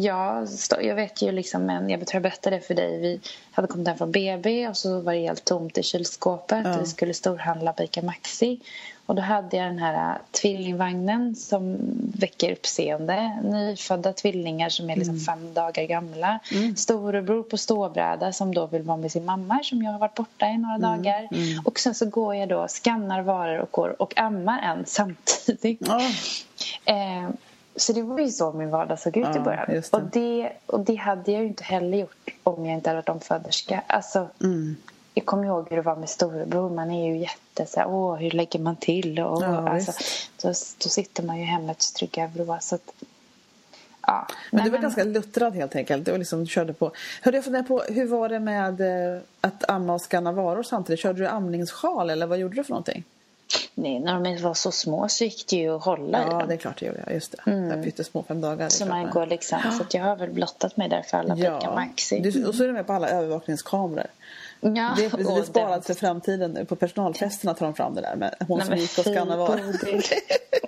[0.01, 0.47] Ja,
[0.81, 3.01] jag vet ju liksom, men jag tror jag berättade det för dig.
[3.01, 6.65] Vi hade kommit hem från BB och så var det helt tomt i kylskåpet.
[6.65, 6.77] Ja.
[6.81, 8.61] Vi skulle storhandla på ICA Maxi.
[9.09, 11.77] Och då hade jag den här äh, tvillingvagnen som
[12.19, 13.43] väcker uppseende.
[13.45, 15.25] Nyfödda tvillingar som är liksom mm.
[15.25, 16.39] fem dagar gamla.
[16.53, 16.77] Mm.
[16.77, 20.47] Storebror på ståbräda som då vill vara med sin mamma som jag har varit borta
[20.47, 20.91] i några mm.
[20.91, 21.29] dagar.
[21.31, 21.63] Mm.
[21.65, 25.89] Och sen så går jag då, skannar varor och går och ammar en samtidigt.
[25.89, 26.03] Oh.
[26.85, 27.29] Eh,
[27.79, 29.67] så det var ju så min vardag såg ut ja, i början.
[29.69, 29.93] Det.
[29.93, 33.09] Och, det, och det hade jag ju inte heller gjort om jag inte hade varit
[33.09, 33.83] omföderska.
[33.87, 34.77] Alltså, mm.
[35.15, 36.71] Jag kommer ihåg hur det var med storebror.
[36.71, 39.21] Man är ju jätte så här, åh hur lägger man till?
[39.21, 39.93] Och, ja, alltså,
[40.43, 42.59] då, då sitter man ju i hemmets trygga vrå.
[42.61, 42.93] Så att,
[44.07, 44.27] ja.
[44.51, 44.83] Men du var men...
[44.83, 46.05] ganska luttrad helt enkelt.
[46.05, 46.93] Du liksom körde på.
[47.23, 51.01] Hörde jag fundera på, hur var det med eh, att amma och skanna varor samtidigt?
[51.01, 53.05] Körde du amningssjal eller vad gjorde du för någonting?
[53.79, 56.41] När de var så små så gick det ju att hålla ja, i dem.
[56.41, 57.15] Ja, det är klart det gjorde jag.
[57.15, 57.51] Just det.
[57.51, 57.83] Mm.
[57.83, 58.69] Pyttesmå, fem dagar.
[58.69, 61.75] Så man går liksom, så att jag har väl blottat mig där för alla ja.
[61.75, 62.21] Maxi.
[62.21, 64.07] Du, och så är du med på alla övervakningskameror.
[64.61, 66.65] Ja, det, det är sparat för framtiden nu.
[66.65, 70.03] På personalfesterna tar de fram det där med hon Nej, som gick och skannade varor.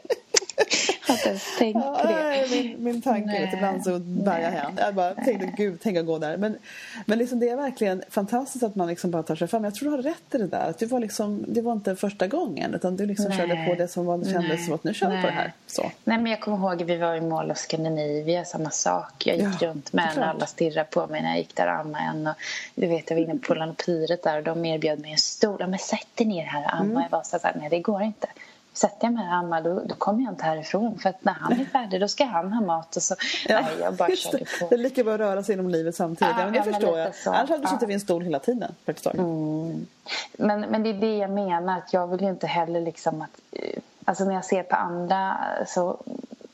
[1.13, 2.47] inte ens tänkt på det.
[2.51, 4.73] min, min tanke är att ibland så bär jag hem.
[4.77, 6.37] Jag bara tänkte gud, tänk att gå där.
[6.37, 6.59] Men,
[7.07, 9.65] men liksom, det är verkligen fantastiskt att man liksom bara tar sig fram.
[9.65, 10.71] Jag tror du har rätt i det där.
[10.71, 13.89] Att du var liksom, det var inte första gången utan du liksom körde på det
[13.89, 14.59] som var, kändes Nej.
[14.59, 15.53] som att nu kör vi på det här.
[15.67, 15.91] Så.
[16.05, 19.27] Nej men jag kommer ihåg att vi var i Mall of Scandinavia, samma sak.
[19.27, 21.67] Jag gick ja, runt med en och alla stirrade på mig när jag gick där
[21.67, 22.27] ammade en.
[22.27, 22.35] Och,
[22.75, 25.57] du vet jag var inne på Polanopyret där och de erbjöd mig en stol.
[25.61, 26.85] Ja, men sätt dig ner här och amma.
[26.85, 27.03] Mm.
[27.03, 28.27] Jag var så här, nej det går inte
[28.73, 30.99] sätter jag mig här hemma då, då kommer jag inte härifrån.
[30.99, 32.97] För att när han är färdig då ska han ha mat.
[32.97, 33.15] Och så,
[33.49, 34.67] ja, nej, jag bara körde på.
[34.69, 36.35] Det är lika bra att röra sig inom livet samtidigt.
[36.39, 37.15] Ja, men det ja, förstår jag.
[37.15, 37.31] Så.
[37.31, 38.75] Annars hade du suttit vid en stol hela tiden.
[39.15, 39.87] Mm.
[40.33, 41.79] Men, men det är det jag menar.
[41.79, 43.41] Att jag vill ju inte heller liksom att...
[43.53, 45.97] Eh, alltså när jag ser på andra så...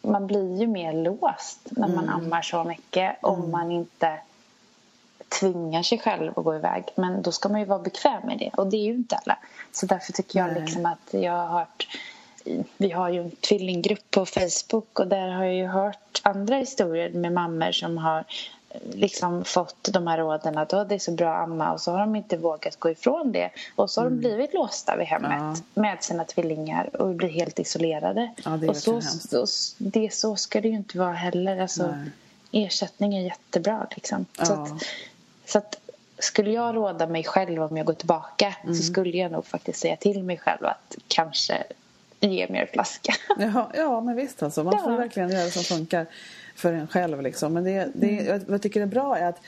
[0.02, 2.10] Man blir ju mer låst när man mm.
[2.10, 3.16] ammar så mycket.
[3.20, 3.50] Om mm.
[3.50, 4.18] man inte
[5.28, 6.84] tvingar sig själv att gå iväg.
[6.94, 8.50] Men då ska man ju vara bekväm med det.
[8.54, 9.38] Och det är ju inte alla.
[9.72, 11.86] Så därför tycker jag liksom att jag har hört
[12.76, 17.10] vi har ju en tvillinggrupp på Facebook och där har jag ju hört andra historier
[17.10, 18.24] med mammor som har
[18.70, 21.98] eh, liksom fått de här råden att det är så bra amma och så har
[21.98, 24.20] de inte vågat gå ifrån det och så har mm.
[24.20, 25.82] de blivit låsta vid hemmet ja.
[25.82, 28.34] med sina tvillingar och blir helt isolerade.
[28.44, 29.46] Ja, och så, så,
[29.78, 31.60] det, så ska det ju inte vara heller.
[31.60, 31.94] Alltså,
[32.52, 33.86] ersättning är jättebra.
[33.90, 34.26] Liksom.
[34.38, 34.44] Ja.
[34.44, 34.82] Så, att,
[35.46, 35.80] så att
[36.18, 38.74] skulle jag råda mig själv om jag går tillbaka mm.
[38.74, 41.64] så skulle jag nog faktiskt säga till mig själv att kanske
[42.20, 43.14] ge mer flaska.
[43.38, 44.64] Ja, ja men visst alltså.
[44.64, 46.06] Man får verkligen göra det som funkar
[46.54, 47.22] för en själv.
[47.22, 47.52] Liksom.
[47.52, 48.38] Men det, det, mm.
[48.46, 49.40] vad jag tycker är bra är att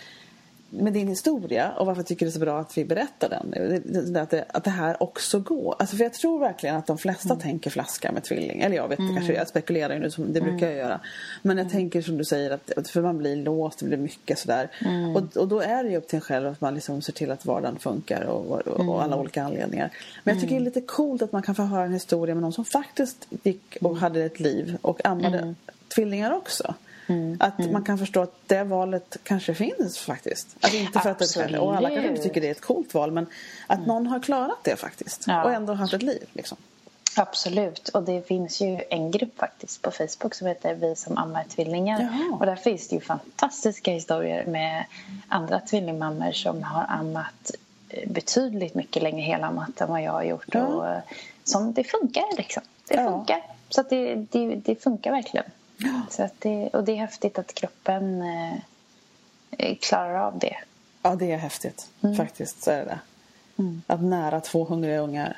[0.71, 4.17] med din historia och varför jag tycker det är så bra att vi berättar den
[4.17, 5.77] att, det, att det här också går.
[5.79, 7.41] Alltså för jag tror verkligen att de flesta mm.
[7.41, 8.61] tänker flaska med tvilling.
[8.61, 9.15] Eller jag vet mm.
[9.15, 10.79] kanske, jag spekulerar ju nu som det brukar jag mm.
[10.79, 11.01] göra.
[11.43, 11.73] Men jag mm.
[11.73, 14.71] tänker som du säger att för man blir låst, det blir mycket sådär.
[14.81, 15.17] Mm.
[15.17, 17.31] Och, och då är det ju upp till en själv att man liksom ser till
[17.31, 19.91] att vardagen funkar och, och, och alla olika anledningar.
[20.25, 22.43] Men jag tycker det är lite coolt att man kan få höra en historia med
[22.43, 25.55] någon som faktiskt gick och hade ett liv och ammade
[25.89, 26.75] tvillingar också.
[27.09, 27.73] Mm, att mm.
[27.73, 30.57] man kan förstå att det valet kanske finns faktiskt.
[30.61, 31.47] Alltså inte för Absolut.
[31.47, 33.27] att det, och alla kanske inte tycker det är ett coolt val men
[33.67, 33.89] att mm.
[33.89, 35.45] någon har klarat det faktiskt ja.
[35.45, 36.29] och ändå haft ett liv.
[36.33, 36.59] Liksom.
[37.17, 41.45] Absolut, och det finns ju en grupp faktiskt på Facebook som heter Vi som ammar
[41.45, 42.01] tvillingar.
[42.01, 42.37] Jaha.
[42.41, 44.85] Och där finns det ju fantastiska historier med
[45.29, 47.51] andra tvillingmammor som har ammat
[48.07, 50.47] betydligt mycket längre helammat än vad jag har gjort.
[50.53, 50.67] Ja.
[50.67, 51.01] Och eh,
[51.45, 52.63] som det funkar liksom.
[52.89, 53.43] Det funkar.
[53.69, 55.47] Så det, det, det funkar verkligen.
[56.11, 60.57] Så att det, och det är häftigt att kroppen eh, klarar av det.
[61.03, 61.89] Ja, det är häftigt.
[62.03, 62.17] Mm.
[62.17, 62.99] Faktiskt så är det
[63.59, 63.83] mm.
[63.87, 65.37] Att nära två hungriga ungar.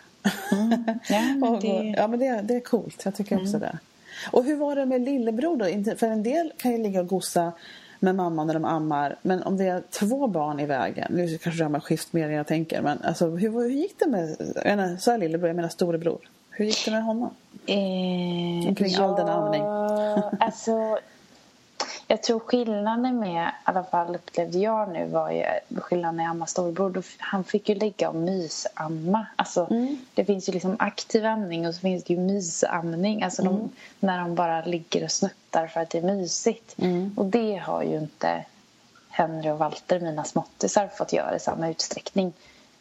[0.53, 0.85] Mm.
[1.09, 1.94] Ja, men, det...
[1.96, 3.03] ja, men det, det är coolt.
[3.05, 3.61] Jag tycker också mm.
[3.61, 3.79] det.
[4.31, 5.96] Och hur var det med lillebror då?
[5.96, 7.53] För en del kan ju ligga och gossa
[8.00, 9.16] med mamma när de ammar.
[9.22, 11.12] Men om det är två barn i vägen.
[11.14, 12.83] Nu kanske jag har skift mer än jag tänker.
[12.83, 16.20] Men alltså, hur, hur gick det med, jag menar, så är lillebror, jag menar storebror.
[16.60, 17.30] Hur gick det med honom?
[17.66, 19.62] Eh, Omkring ja, all den amning.
[20.40, 20.98] alltså,
[22.06, 25.44] jag tror skillnaden med, i alla fall upplevde jag nu, var ju
[25.80, 27.04] skillnaden jag ammade storbror.
[27.18, 29.26] Han fick ju ligga och mysamma.
[29.36, 29.98] Alltså, mm.
[30.14, 33.22] Det finns ju liksom aktiv amning och så finns det ju mysamning.
[33.22, 33.54] Alltså mm.
[33.54, 33.70] de,
[34.06, 36.74] när de bara ligger och snuttar för att det är mysigt.
[36.78, 37.14] Mm.
[37.16, 38.44] Och det har ju inte
[39.10, 42.32] Henry och Walter, mina småttisar, fått göra i samma utsträckning.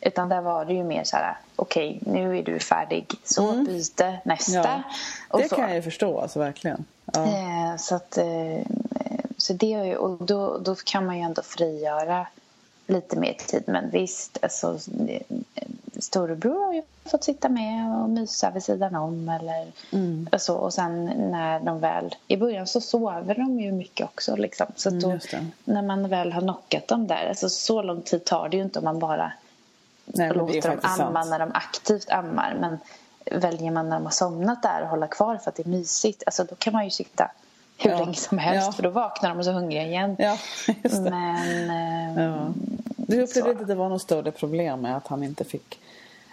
[0.02, 3.52] Utan där var det ju mer så här, okej okay, nu är du färdig, så
[3.52, 3.66] mm.
[3.66, 4.84] byte nästa.
[5.30, 6.86] Ja, det kan jag ju förstå, alltså verkligen.
[7.14, 7.26] Ja.
[7.26, 8.66] Eh, så att, eh,
[9.38, 12.28] så det, och då, då kan man ju ändå frigöra
[12.88, 13.64] lite mer tid.
[13.68, 14.80] Men visst, alltså,
[16.00, 20.28] storebror har ju fått sitta med och mysa vid sidan om eller Mm.
[20.38, 20.56] så.
[20.56, 22.16] Och sen när de väl...
[22.28, 24.68] I början så sover de ju mycket också liksom.
[24.76, 25.18] Så Mm, då,
[25.66, 28.80] när man väl har knockat dem där, alltså så lång tid tar det ju inte
[28.80, 29.32] om man bara
[30.14, 31.30] Nej, låter dem amma sant.
[31.30, 32.58] när de aktivt ammar.
[32.60, 32.78] Men
[33.42, 36.24] väljer man när de har somnat där och hålla kvar för att det är mysigt,
[36.26, 37.32] alltså då kan man ju sitta
[37.78, 38.00] hur Ja.
[38.00, 38.72] länge som helst Ja.
[38.72, 40.16] för då vaknar de och så hungriga igen.
[40.20, 40.38] Ja.
[41.02, 41.70] Men...
[42.24, 42.48] Ja.
[42.98, 45.80] Du upplevde inte att det var något större problem med att han inte fick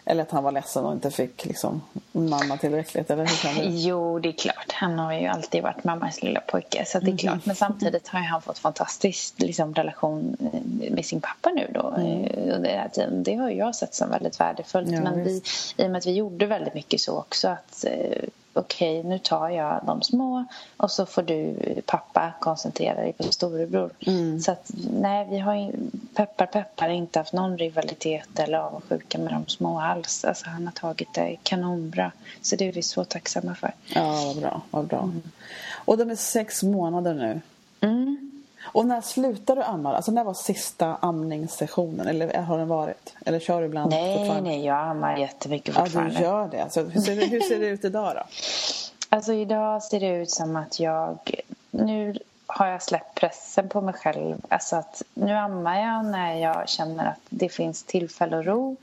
[0.08, 3.68] eller att han var ledsen och inte fick liksom mamma tillräckligt eller hur kände du?
[3.70, 4.72] Jo, det är klart.
[4.72, 6.84] Han har ju alltid varit mammas lilla pojke.
[6.86, 7.46] Så det är klart.
[7.46, 11.80] Men samtidigt har han fått fantastisk liksom, relation eh, med sin pappa nu då.
[11.80, 13.22] eh, under den här tiden.
[13.22, 14.88] Det har jag sett som väldigt värdefullt.
[14.88, 15.04] Mm.
[15.04, 15.42] Ja, Men vi,
[15.76, 17.84] i och med att vi gjorde väldigt mycket så också att
[18.56, 20.44] okej, nu tar jag de små
[20.76, 23.90] och så får du pappa koncentrera dig på storebror.
[24.00, 24.40] Mm.
[24.40, 25.72] Så att nej, vi har ju,
[26.14, 30.24] peppar peppar inte haft någon rivalitet eller avundsjuka med de små alls.
[30.24, 32.12] Alltså han har tagit det kanonbra.
[32.42, 33.72] Så det är vi så tacksamma för.
[33.94, 34.62] Ja, vad bra.
[34.70, 35.10] Vad bra.
[35.74, 37.40] Och de är sex månader nu.
[37.80, 38.35] Mm.
[38.76, 39.96] Och när slutar du amma?
[39.96, 42.06] Alltså när var sista amningssessionen?
[42.06, 43.14] Eller har den varit?
[43.26, 46.14] Eller kör du ibland Nej, nej, jag ammar jättemycket Ja, fortfarande.
[46.14, 46.62] du gör det.
[46.62, 48.22] Alltså, hur, ser det hur ser det ut idag då?
[49.16, 51.18] Alltså idag ser det ut som att jag...
[51.70, 54.36] Nu har jag släppt pressen på mig själv.
[54.48, 58.76] Alltså att nu ammar jag när jag känner att det finns tillfälle och ro.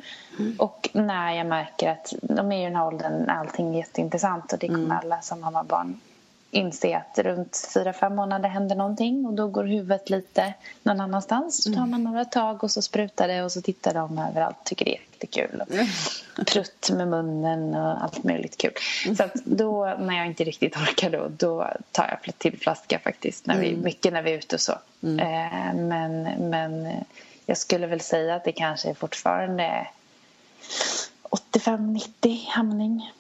[0.58, 4.54] Och när jag märker att de är i den här åldern när allting är jätteintressant.
[4.54, 6.00] Och det kommer alla som ammar barn
[6.54, 11.64] inse att runt fyra fem månader händer någonting och då går huvudet lite någon annanstans.
[11.64, 14.86] Så tar man några tag och så sprutar det och så tittar de överallt tycker
[14.86, 15.64] det är jättekul.
[16.38, 18.72] Och prutt med munnen och allt möjligt kul.
[19.18, 23.46] Så att då när jag inte riktigt orkar då, då tar jag till flaska faktiskt.
[23.46, 24.72] När vi, Mycket när vi är ute och så.
[25.02, 26.88] Eh, men, men
[27.46, 29.88] jag skulle väl säga att det kanske är fortfarande
[31.30, 33.12] 85-90 hamning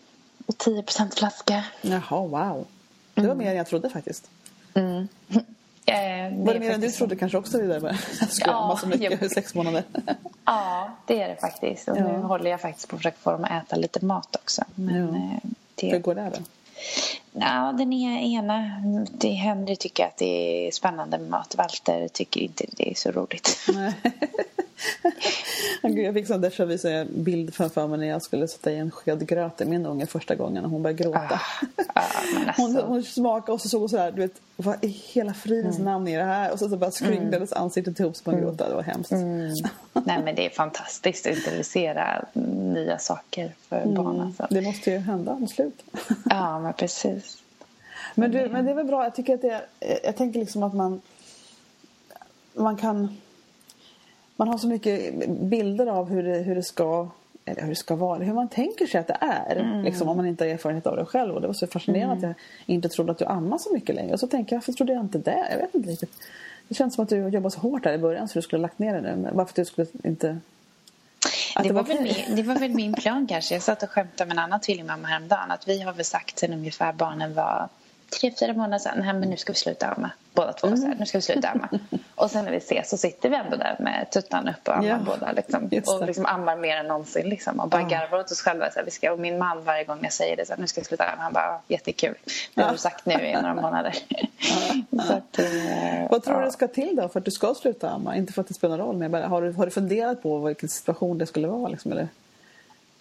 [0.45, 1.63] och 10% flaska.
[1.81, 2.65] Jaha, wow.
[3.13, 4.29] Det var mer än jag trodde faktiskt.
[4.73, 5.07] Mm.
[5.85, 7.97] Eh, det Var det mer än du trodde kanske också vidare med?
[8.19, 9.83] Jag skulle Ja, mycket i sex månader.
[10.45, 11.87] Ja, det är det faktiskt.
[11.87, 12.03] Och Ja.
[12.07, 14.63] nu håller jag faktiskt på att försöka få dem att äta lite mat också.
[14.75, 15.03] Men Ja.
[15.83, 16.41] eh, Hur det, går det då?
[17.31, 21.55] ja, den är ena, det Henry tycker att det är spännande med mat.
[21.57, 23.57] Walter tycker inte det är så roligt.
[25.81, 28.77] Jag fick sån déjà vu, så en bild framför mig när jag skulle sätta i
[28.77, 31.41] en sked gröt i min unge första gången och hon började gråta.
[31.77, 34.83] Ja, men alltså, Hon, hon smakade och så såg hon så här, du vet, vad
[34.83, 35.85] i hela fridens Mm.
[35.91, 36.51] namn är det här?
[36.51, 38.69] Och så, så bara skrynglades ansiktet ihop så man gråta.
[38.69, 39.11] Det var hemskt.
[39.11, 39.51] Mm.
[39.93, 44.21] nej, men det är fantastiskt att introducera nya saker för barn.
[44.21, 44.47] Alltså.
[44.49, 45.83] Det måste ju hända mot slut.
[46.25, 47.37] Ja, men precis.
[48.15, 49.03] Men, du, men det är väl bra.
[49.03, 49.61] Jag tycker att det,
[50.03, 51.01] jag tänker liksom att man
[52.53, 53.17] man kan
[54.35, 57.07] man har så mycket bilder av hur det, hur det ska
[57.45, 59.55] eller hur det ska vara, hur man tänker sig att det är.
[59.55, 59.83] Mm.
[59.83, 61.35] Liksom, om man inte har erfarenhet av det själv.
[61.35, 64.13] Och det var så fascinerande att jag inte trodde att du ammar så mycket längre.
[64.13, 65.47] Och så tänker jag, varför trodde jag inte det?
[65.51, 66.15] Jag vet inte riktigt.
[66.67, 68.61] Det känns som att du jobbade så hårt där i början så du skulle ha
[68.61, 69.15] lagt ner det nu.
[69.15, 70.37] Men Varför du skulle inte...
[71.55, 72.25] Att Det var, väl okej.
[72.27, 73.55] min, det var väl min plan kanske.
[73.55, 75.51] Jag satt och skämtade med en annan tvillingmamma häromdagen.
[75.51, 77.69] Att vi har väl sagt sen ungefär barnen var
[78.19, 78.97] tre, fyra månader sedan.
[78.99, 80.09] Nej, men nu ska vi sluta amma.
[80.33, 80.77] Båda två.
[80.77, 81.69] Så här, nu ska vi sluta amma.
[82.15, 84.87] Och sen när vi ses så sitter vi ändå där med tuttarna uppe och ammar
[84.89, 85.31] Ja, båda.
[85.31, 87.29] Liksom, och liksom ammar mer än någonsin.
[87.29, 87.87] Liksom, och bara Ja.
[87.87, 88.71] garvar åt oss själva.
[88.71, 90.45] Så här, vi ska, och min man varje gång jag säger det.
[90.45, 91.23] Så här, nu ska vi sluta amma.
[91.23, 92.15] Han bara, "Ja, jättekul.
[92.53, 93.95] Det har du sagt nu i några månader.
[95.07, 98.15] så att, eh, Vad tror du ska till då för att du ska sluta amma?
[98.15, 100.39] Inte för att det spelar någon roll, men bara, har, du, har du funderat på
[100.39, 101.67] vilken situation det skulle vara?
[101.69, 102.07] Liksom, eller?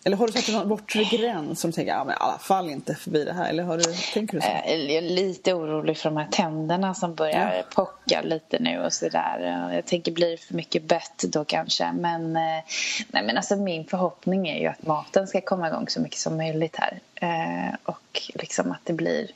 [0.04, 2.94] Eller har du satt någon bortre gräns som tänker, ja men i alla fall inte
[2.94, 3.48] förbi det här?
[3.48, 3.84] Eller har du,
[4.14, 4.46] tänker du så?
[4.48, 7.62] Eh, Jag är lite orolig för de här tänderna som börjar Ja.
[7.74, 9.70] pocka lite nu och sådär.
[9.74, 11.92] Jag tänker blir det för mycket bett då kanske.
[11.92, 12.62] Men, eh,
[13.08, 16.36] nej, men alltså min förhoppning är ju att maten ska komma igång så mycket som
[16.36, 16.98] möjligt här.
[17.14, 19.26] Eh, och liksom att det blir...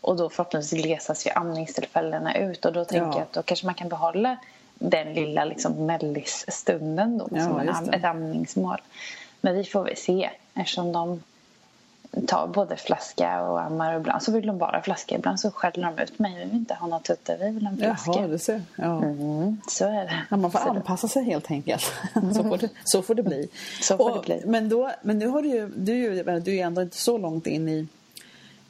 [0.00, 2.64] Och då förhoppningsvis glesas ju amningstillfällena ut.
[2.64, 3.12] Och då tänker Ja.
[3.14, 4.36] jag att då kanske man kan behålla
[4.78, 8.76] den lilla liksom mellisstunden då Ja, som en, ett amningsmål.
[9.46, 11.22] Men vi får väl se eftersom de
[12.26, 15.14] tar både flaska och ammar och ibland så vill de bara flaska.
[15.14, 16.34] Ibland så skäller de ut mig.
[16.34, 18.12] Vi vill inte ha några tuttar, vi vill ha en flaska.
[18.16, 18.62] Jaha, du ser.
[18.76, 19.02] Ja.
[19.02, 20.24] Mm, så är det.
[20.30, 21.82] Ja, man får Så det- anpassa sig helt enkelt.
[22.34, 23.48] så, får det, så får det bli.
[23.82, 24.42] Så får det bli.
[24.46, 27.46] Men, då, men nu har du ju, du, du är ju ändå inte så långt
[27.46, 27.86] in i...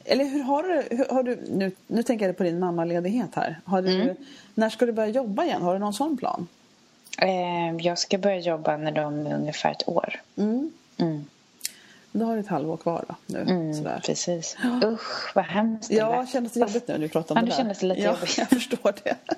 [0.05, 3.59] Eller hur har du, hur har du nu, nu tänker jag på din mammaledighet här.
[3.65, 4.15] Har du, Mm.
[4.55, 5.61] När ska du börja jobba igen?
[5.61, 6.47] Har du någon sån plan?
[7.17, 10.21] Eh, jag ska börja jobba när de är ungefär ett år.
[10.37, 10.71] Mm.
[10.97, 11.25] Mm.
[12.11, 13.39] Då har du ett halvår kvar då, nu.
[13.39, 14.01] Mm, Sådär.
[14.05, 14.57] precis.
[14.83, 16.29] Usch, vad hemskt det Ja, lät.
[16.29, 17.73] kändes det jobbigt nu när du pratade om Ja, det nu där?
[17.73, 18.37] kändes det lite ja, jobbigt.
[18.37, 19.15] jag förstår det.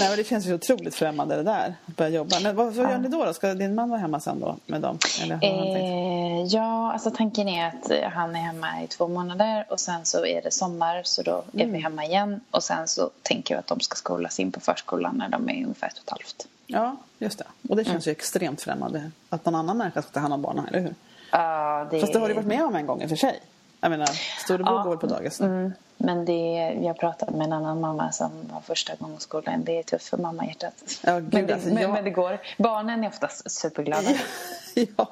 [0.00, 2.36] Nej, men det känns ju otroligt främmande det där, att börja jobba.
[2.42, 3.32] Men vad, vad gör ni då, då?
[3.34, 4.98] Ska din man vara hemma sen då med dem?
[5.22, 5.38] Eller?
[5.44, 10.26] Eh, ja, alltså tanken är att han är hemma i två månader och sen så
[10.26, 11.72] är det sommar så då är Mm.
[11.72, 15.16] vi hemma igen och sen så tänker jag att de ska skolas in på förskolan
[15.16, 16.46] när de är ungefär ett och ett halvt.
[16.66, 17.44] Ja, just det.
[17.68, 18.10] Och det känns Mm.
[18.10, 20.94] ju extremt främmande att någon annan människa ska ta hand om barnen, eller hur?
[21.30, 22.00] Ja, det...
[22.00, 23.40] Fast det har du varit med om en gång i och för sig.
[23.80, 24.06] Jag menar,
[24.44, 24.82] storebror Ja.
[24.82, 25.40] går på dagis?
[25.40, 29.64] Mm, men det, jag pratade med en annan mamma som var första gången i skolan.
[29.64, 30.74] Det är tufft för mammahjärtat.
[31.04, 32.38] Ja, gud, men, det, alltså, men, jag- men det går.
[32.58, 34.08] Barnen är oftast superglada.
[34.96, 35.08] ja,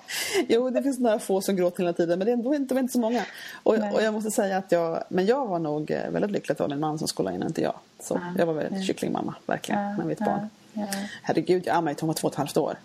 [0.49, 2.93] jo, det finns några få som gråter hela tiden men det är ändå inte, inte
[2.93, 3.23] så många.
[3.63, 6.59] Och, och jag måste säga att jag, men jag var nog eh, väldigt lycklig att
[6.59, 7.75] det var min man som skolade in, inte jag.
[8.01, 10.51] Så jag var väldigt kycklingmamma, verkligen, med mitt barn.
[10.73, 10.87] ja.
[11.23, 12.77] Herregud, jag ammade ju hon var två och ett halvt år.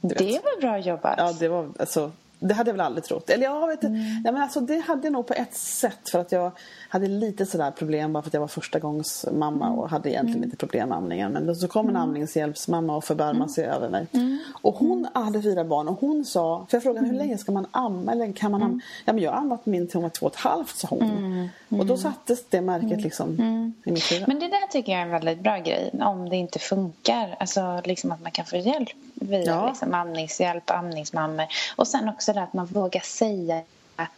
[0.00, 1.14] Det var bra jobbat.
[1.18, 3.30] Ja, det var alltså det hade jag väl aldrig trott.
[3.30, 3.88] Eller jag vet inte.
[4.24, 6.10] Nej, men alltså, det hade jag nog på ett sätt.
[6.12, 6.52] För att jag
[6.88, 10.44] hade lite sådär problem bara för att jag var första gångs mamma och hade egentligen
[10.44, 11.32] inte problem med amningen.
[11.32, 14.06] Men så kom en amningshjälpsmamma och förbarmade sig över mig.
[14.62, 17.66] Och hon hade fyra barn och hon sa, för jag frågade hur länge ska man
[17.70, 18.12] amma?
[18.12, 18.80] Eller kan man amma?
[19.04, 21.48] Ja men jag har ammat min till hon var två och ett halvt sa hon.
[21.68, 23.40] Och då sattes det märket liksom
[23.84, 24.28] i mitt huvud.
[24.28, 25.90] Men det där tycker jag är en väldigt bra grej.
[26.00, 27.36] Om det inte funkar.
[27.40, 29.68] Alltså liksom att man kan få hjälp via Ja.
[29.68, 31.46] liksom, amningshjälp, amningsmammor.
[31.76, 33.60] Och sen också det att man vågar säga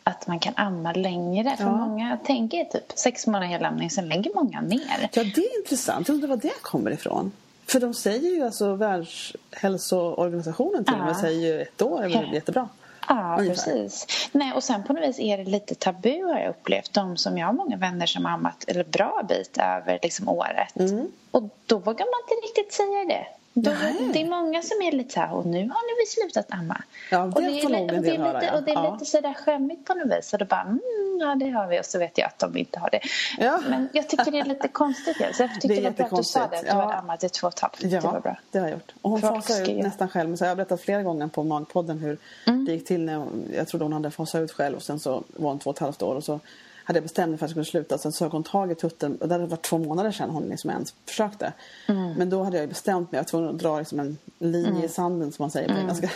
[0.04, 1.56] att man kan amma längre.
[1.56, 1.70] För Ja.
[1.76, 5.08] många tänker typ sex månader helamning, sen lägger många ner.
[5.12, 6.08] Ja, det är intressant.
[6.08, 7.32] Jag undrar var det kommer ifrån.
[7.66, 12.34] För de säger ju alltså Världshälsoorganisationen till och med säger ju ett år är väl
[12.34, 12.68] jättebra.
[13.08, 13.64] Ja, Ungefär.
[13.72, 14.28] precis.
[14.32, 16.92] Nej, och sen på något vis är det lite tabu har jag upplevt.
[16.92, 20.76] De som jag har många vänner som har ammat eller bra bit över liksom året.
[20.80, 21.08] Mm.
[21.30, 23.26] Och då vågar man inte riktigt säga det.
[23.62, 23.70] Då,
[24.12, 26.82] det är många som är lite så här, och nu har ni väl slutat amma.
[27.10, 28.56] Ja, det och är, nog en och det är höra, lite, ja.
[28.58, 28.92] och det är Ja.
[28.92, 30.32] lite sådär skämmigt på något vis.
[30.32, 30.80] Och då bara, mm,
[31.20, 31.80] ja det har vi.
[31.80, 33.00] Och så vet jag att de inte har det.
[33.38, 33.60] Ja.
[33.68, 35.16] Men jag tycker det är lite konstigt.
[35.16, 36.94] Så jag tyckte Det är det var bra att du sa det, att du hade
[36.94, 37.82] ammat i två och ett halvt.
[37.82, 38.36] Ja, Det var bra.
[38.50, 38.92] det har jag gjort.
[39.02, 40.28] Och hon fasar ut nästan själv.
[40.28, 42.64] Men så har jag berättat flera gånger på Magpodden hur Mm.
[42.64, 45.48] det gick till när jag trodde hon hade fasat ut själv och sen så var
[45.50, 46.40] hon två och ett halvt år och så
[46.88, 47.98] hade jag bestämt mig för att jag skulle sluta.
[47.98, 50.70] Sen sög hon tag i tutten och det hade varit två månader sedan hon liksom
[50.70, 51.52] ens försökte.
[51.86, 52.12] Mm.
[52.14, 53.18] Men då hade jag bestämt mig.
[53.18, 55.84] Jag var tvungen att dra liksom en linje i sanden som man säger på Mm.
[55.84, 56.10] engelska.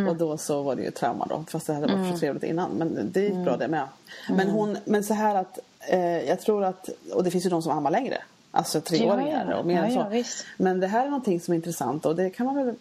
[0.10, 1.44] och då så var det ju trauma då.
[1.48, 2.70] Fast det hade varit så trevligt innan.
[2.70, 3.44] Men det gick Mm.
[3.44, 3.88] bra det med.
[4.30, 7.62] Men, hon, men så här att eh, jag tror att, och det finns ju de
[7.62, 8.16] som ammar längre.
[8.56, 10.06] Alltså treåringar Ja, och mer än så.
[10.10, 10.22] ja.
[10.56, 12.74] Men det här är någonting som är intressant och det kan man väl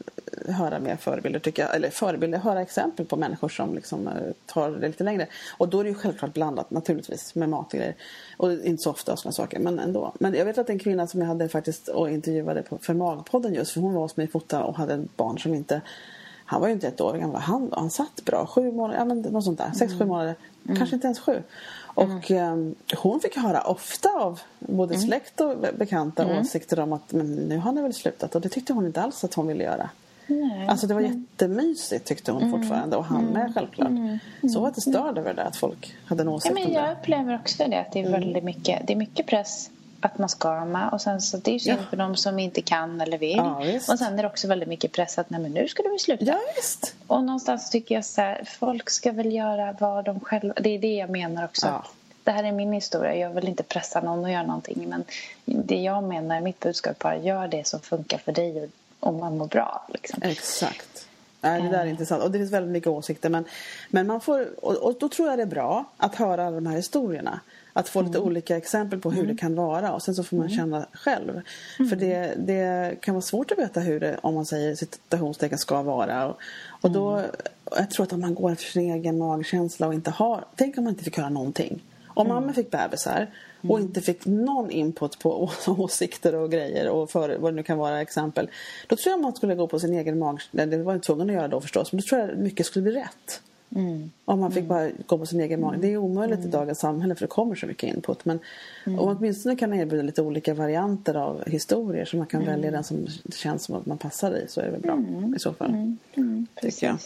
[0.53, 1.75] höra med förebilder tycker jag.
[1.75, 4.13] Eller förebilder, höra exempel på människor som liksom eh,
[4.45, 5.27] tar det lite längre.
[5.57, 7.95] Och då är det ju självklart blandat naturligtvis med mat och grejer.
[8.37, 10.13] Och inte så ofta och sådana saker men ändå.
[10.19, 13.53] Men jag vet att en kvinna som jag hade faktiskt och intervjuade på, för Magpodden
[13.53, 15.81] just för hon var hos mig i Fota och hade ett barn som inte
[16.45, 17.41] han var ju inte ett år gammal.
[17.41, 18.45] Han, han satt bra.
[18.45, 19.71] Sju månader, ja men något sånt där.
[19.71, 20.35] Sex, sju månader.
[20.77, 21.43] Kanske inte ens sju.
[21.77, 27.11] Och ehm, hon fick höra ofta av både släkt och be- bekanta åsikter om att
[27.11, 28.35] men nu har ni väl slutat.
[28.35, 29.89] Och det tyckte hon inte alls att hon ville göra.
[30.27, 30.67] Nej.
[30.67, 32.97] Alltså det var jättemysigt tyckte hon fortfarande.
[32.97, 33.91] Och han med självklart.
[34.53, 36.73] Så var inte störd över det där att folk hade en Ja, åsikt men om
[36.73, 37.79] jag upplever också det.
[37.79, 40.89] Att det är väldigt mycket, det är mycket press att man ska amma.
[40.89, 41.85] Och sen så det är ju synd Ja.
[41.89, 43.37] för de som inte kan eller vill.
[43.37, 45.99] Ja, och sen är det också väldigt mycket press att nej, men nu ska du
[45.99, 46.25] sluta.
[46.25, 46.95] Ja visst.
[47.07, 50.53] Och någonstans tycker jag så här, folk ska väl göra vad de själva...
[50.57, 51.67] Det är det jag menar också.
[51.67, 51.85] Ja.
[52.23, 53.15] Det här är min historia.
[53.15, 54.89] Jag vill inte pressa någon att göra någonting.
[54.89, 55.03] Men
[55.45, 58.69] det jag menar, mitt budskap är bara gör det som funkar för dig och,
[59.07, 59.87] och man mår bra.
[59.93, 60.19] Liksom.
[60.23, 61.07] Exakt.
[61.41, 62.23] Nej, det där är intressant.
[62.23, 63.29] Och det finns väldigt mycket åsikter.
[63.29, 63.45] Men,
[63.89, 66.65] men man får, och, och då tror jag det är bra att höra alla de
[66.67, 67.39] här historierna.
[67.77, 70.49] Att få lite olika exempel på hur det kan vara och sen så får man
[70.49, 71.41] känna själv.
[71.77, 75.81] För det, det kan vara svårt att veta hur det, om man säger citationstecken, ska
[75.81, 76.27] vara.
[76.27, 76.37] Och,
[76.81, 77.21] och då,
[77.77, 80.83] jag tror att om man går efter sin egen magkänsla och inte har, tänk om
[80.83, 81.83] man inte fick höra någonting.
[82.07, 83.27] Om mamma fick bebisar
[83.69, 87.77] och inte fick någon input på åsikter och grejer och för, vad det nu kan
[87.77, 88.49] vara exempel.
[88.87, 90.41] Då tror jag man skulle gå på sin egen mag...
[90.51, 91.91] Det var jag tvungen att göra då förstås.
[91.91, 93.41] Men då tror jag mycket skulle bli rätt.
[94.25, 95.79] Om man fick bara gå på sin egen mag.
[95.81, 98.25] Det är omöjligt i dagens samhälle för det kommer så mycket input.
[98.25, 98.39] Men
[98.85, 102.83] om åtminstone kan man erbjuda lite olika varianter av historier så man kan välja den
[102.83, 105.03] som känns som att man passar i så är det väl bra
[105.35, 105.95] i så fall.
[106.61, 106.97] Tycker jag.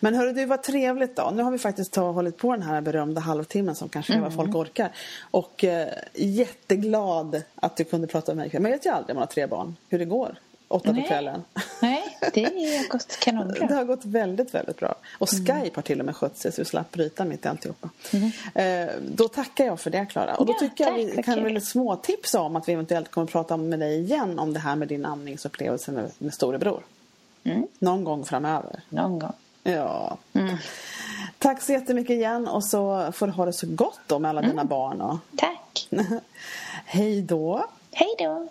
[0.00, 1.32] Men hörru du, vad trevligt då.
[1.34, 4.34] Nu har vi faktiskt ta, hållit på den här berömda halvtimmen som kanske är vad
[4.34, 4.90] folk orkar.
[5.30, 8.60] Och eh, jätteglad att du kunde prata med mig.
[8.60, 10.36] Man vet ju aldrig om man har tre barn, hur det går.
[10.68, 11.42] Åtta på kvällen.
[11.82, 12.03] Nej,
[12.34, 13.66] det har gått kanonbra.
[13.66, 14.94] Det har gått väldigt, väldigt bra.
[15.18, 17.88] Och Skype har till och med skött sig så vi slapp bryta mitt i alltihopa.
[18.54, 20.34] Eh, då tackar jag för det Klara.
[20.34, 23.10] Och då Ja, tycker jag tack, vi vad kan väl småtipsa om att vi eventuellt
[23.10, 26.82] kommer att prata med dig igen om det här med din amningsupplevelse med, med storebror.
[27.44, 27.66] Mm.
[27.78, 28.80] Någon gång framöver.
[28.88, 29.32] Någon gång.
[29.62, 30.18] Ja.
[30.32, 30.56] Mm.
[31.38, 34.40] Tack så jättemycket igen och så får du ha det så gott då med alla
[34.40, 34.50] Mm.
[34.50, 35.00] dina barn.
[35.00, 35.16] Och...
[35.36, 35.88] Tack.
[36.84, 37.66] Hej då!
[37.92, 38.48] Hej då.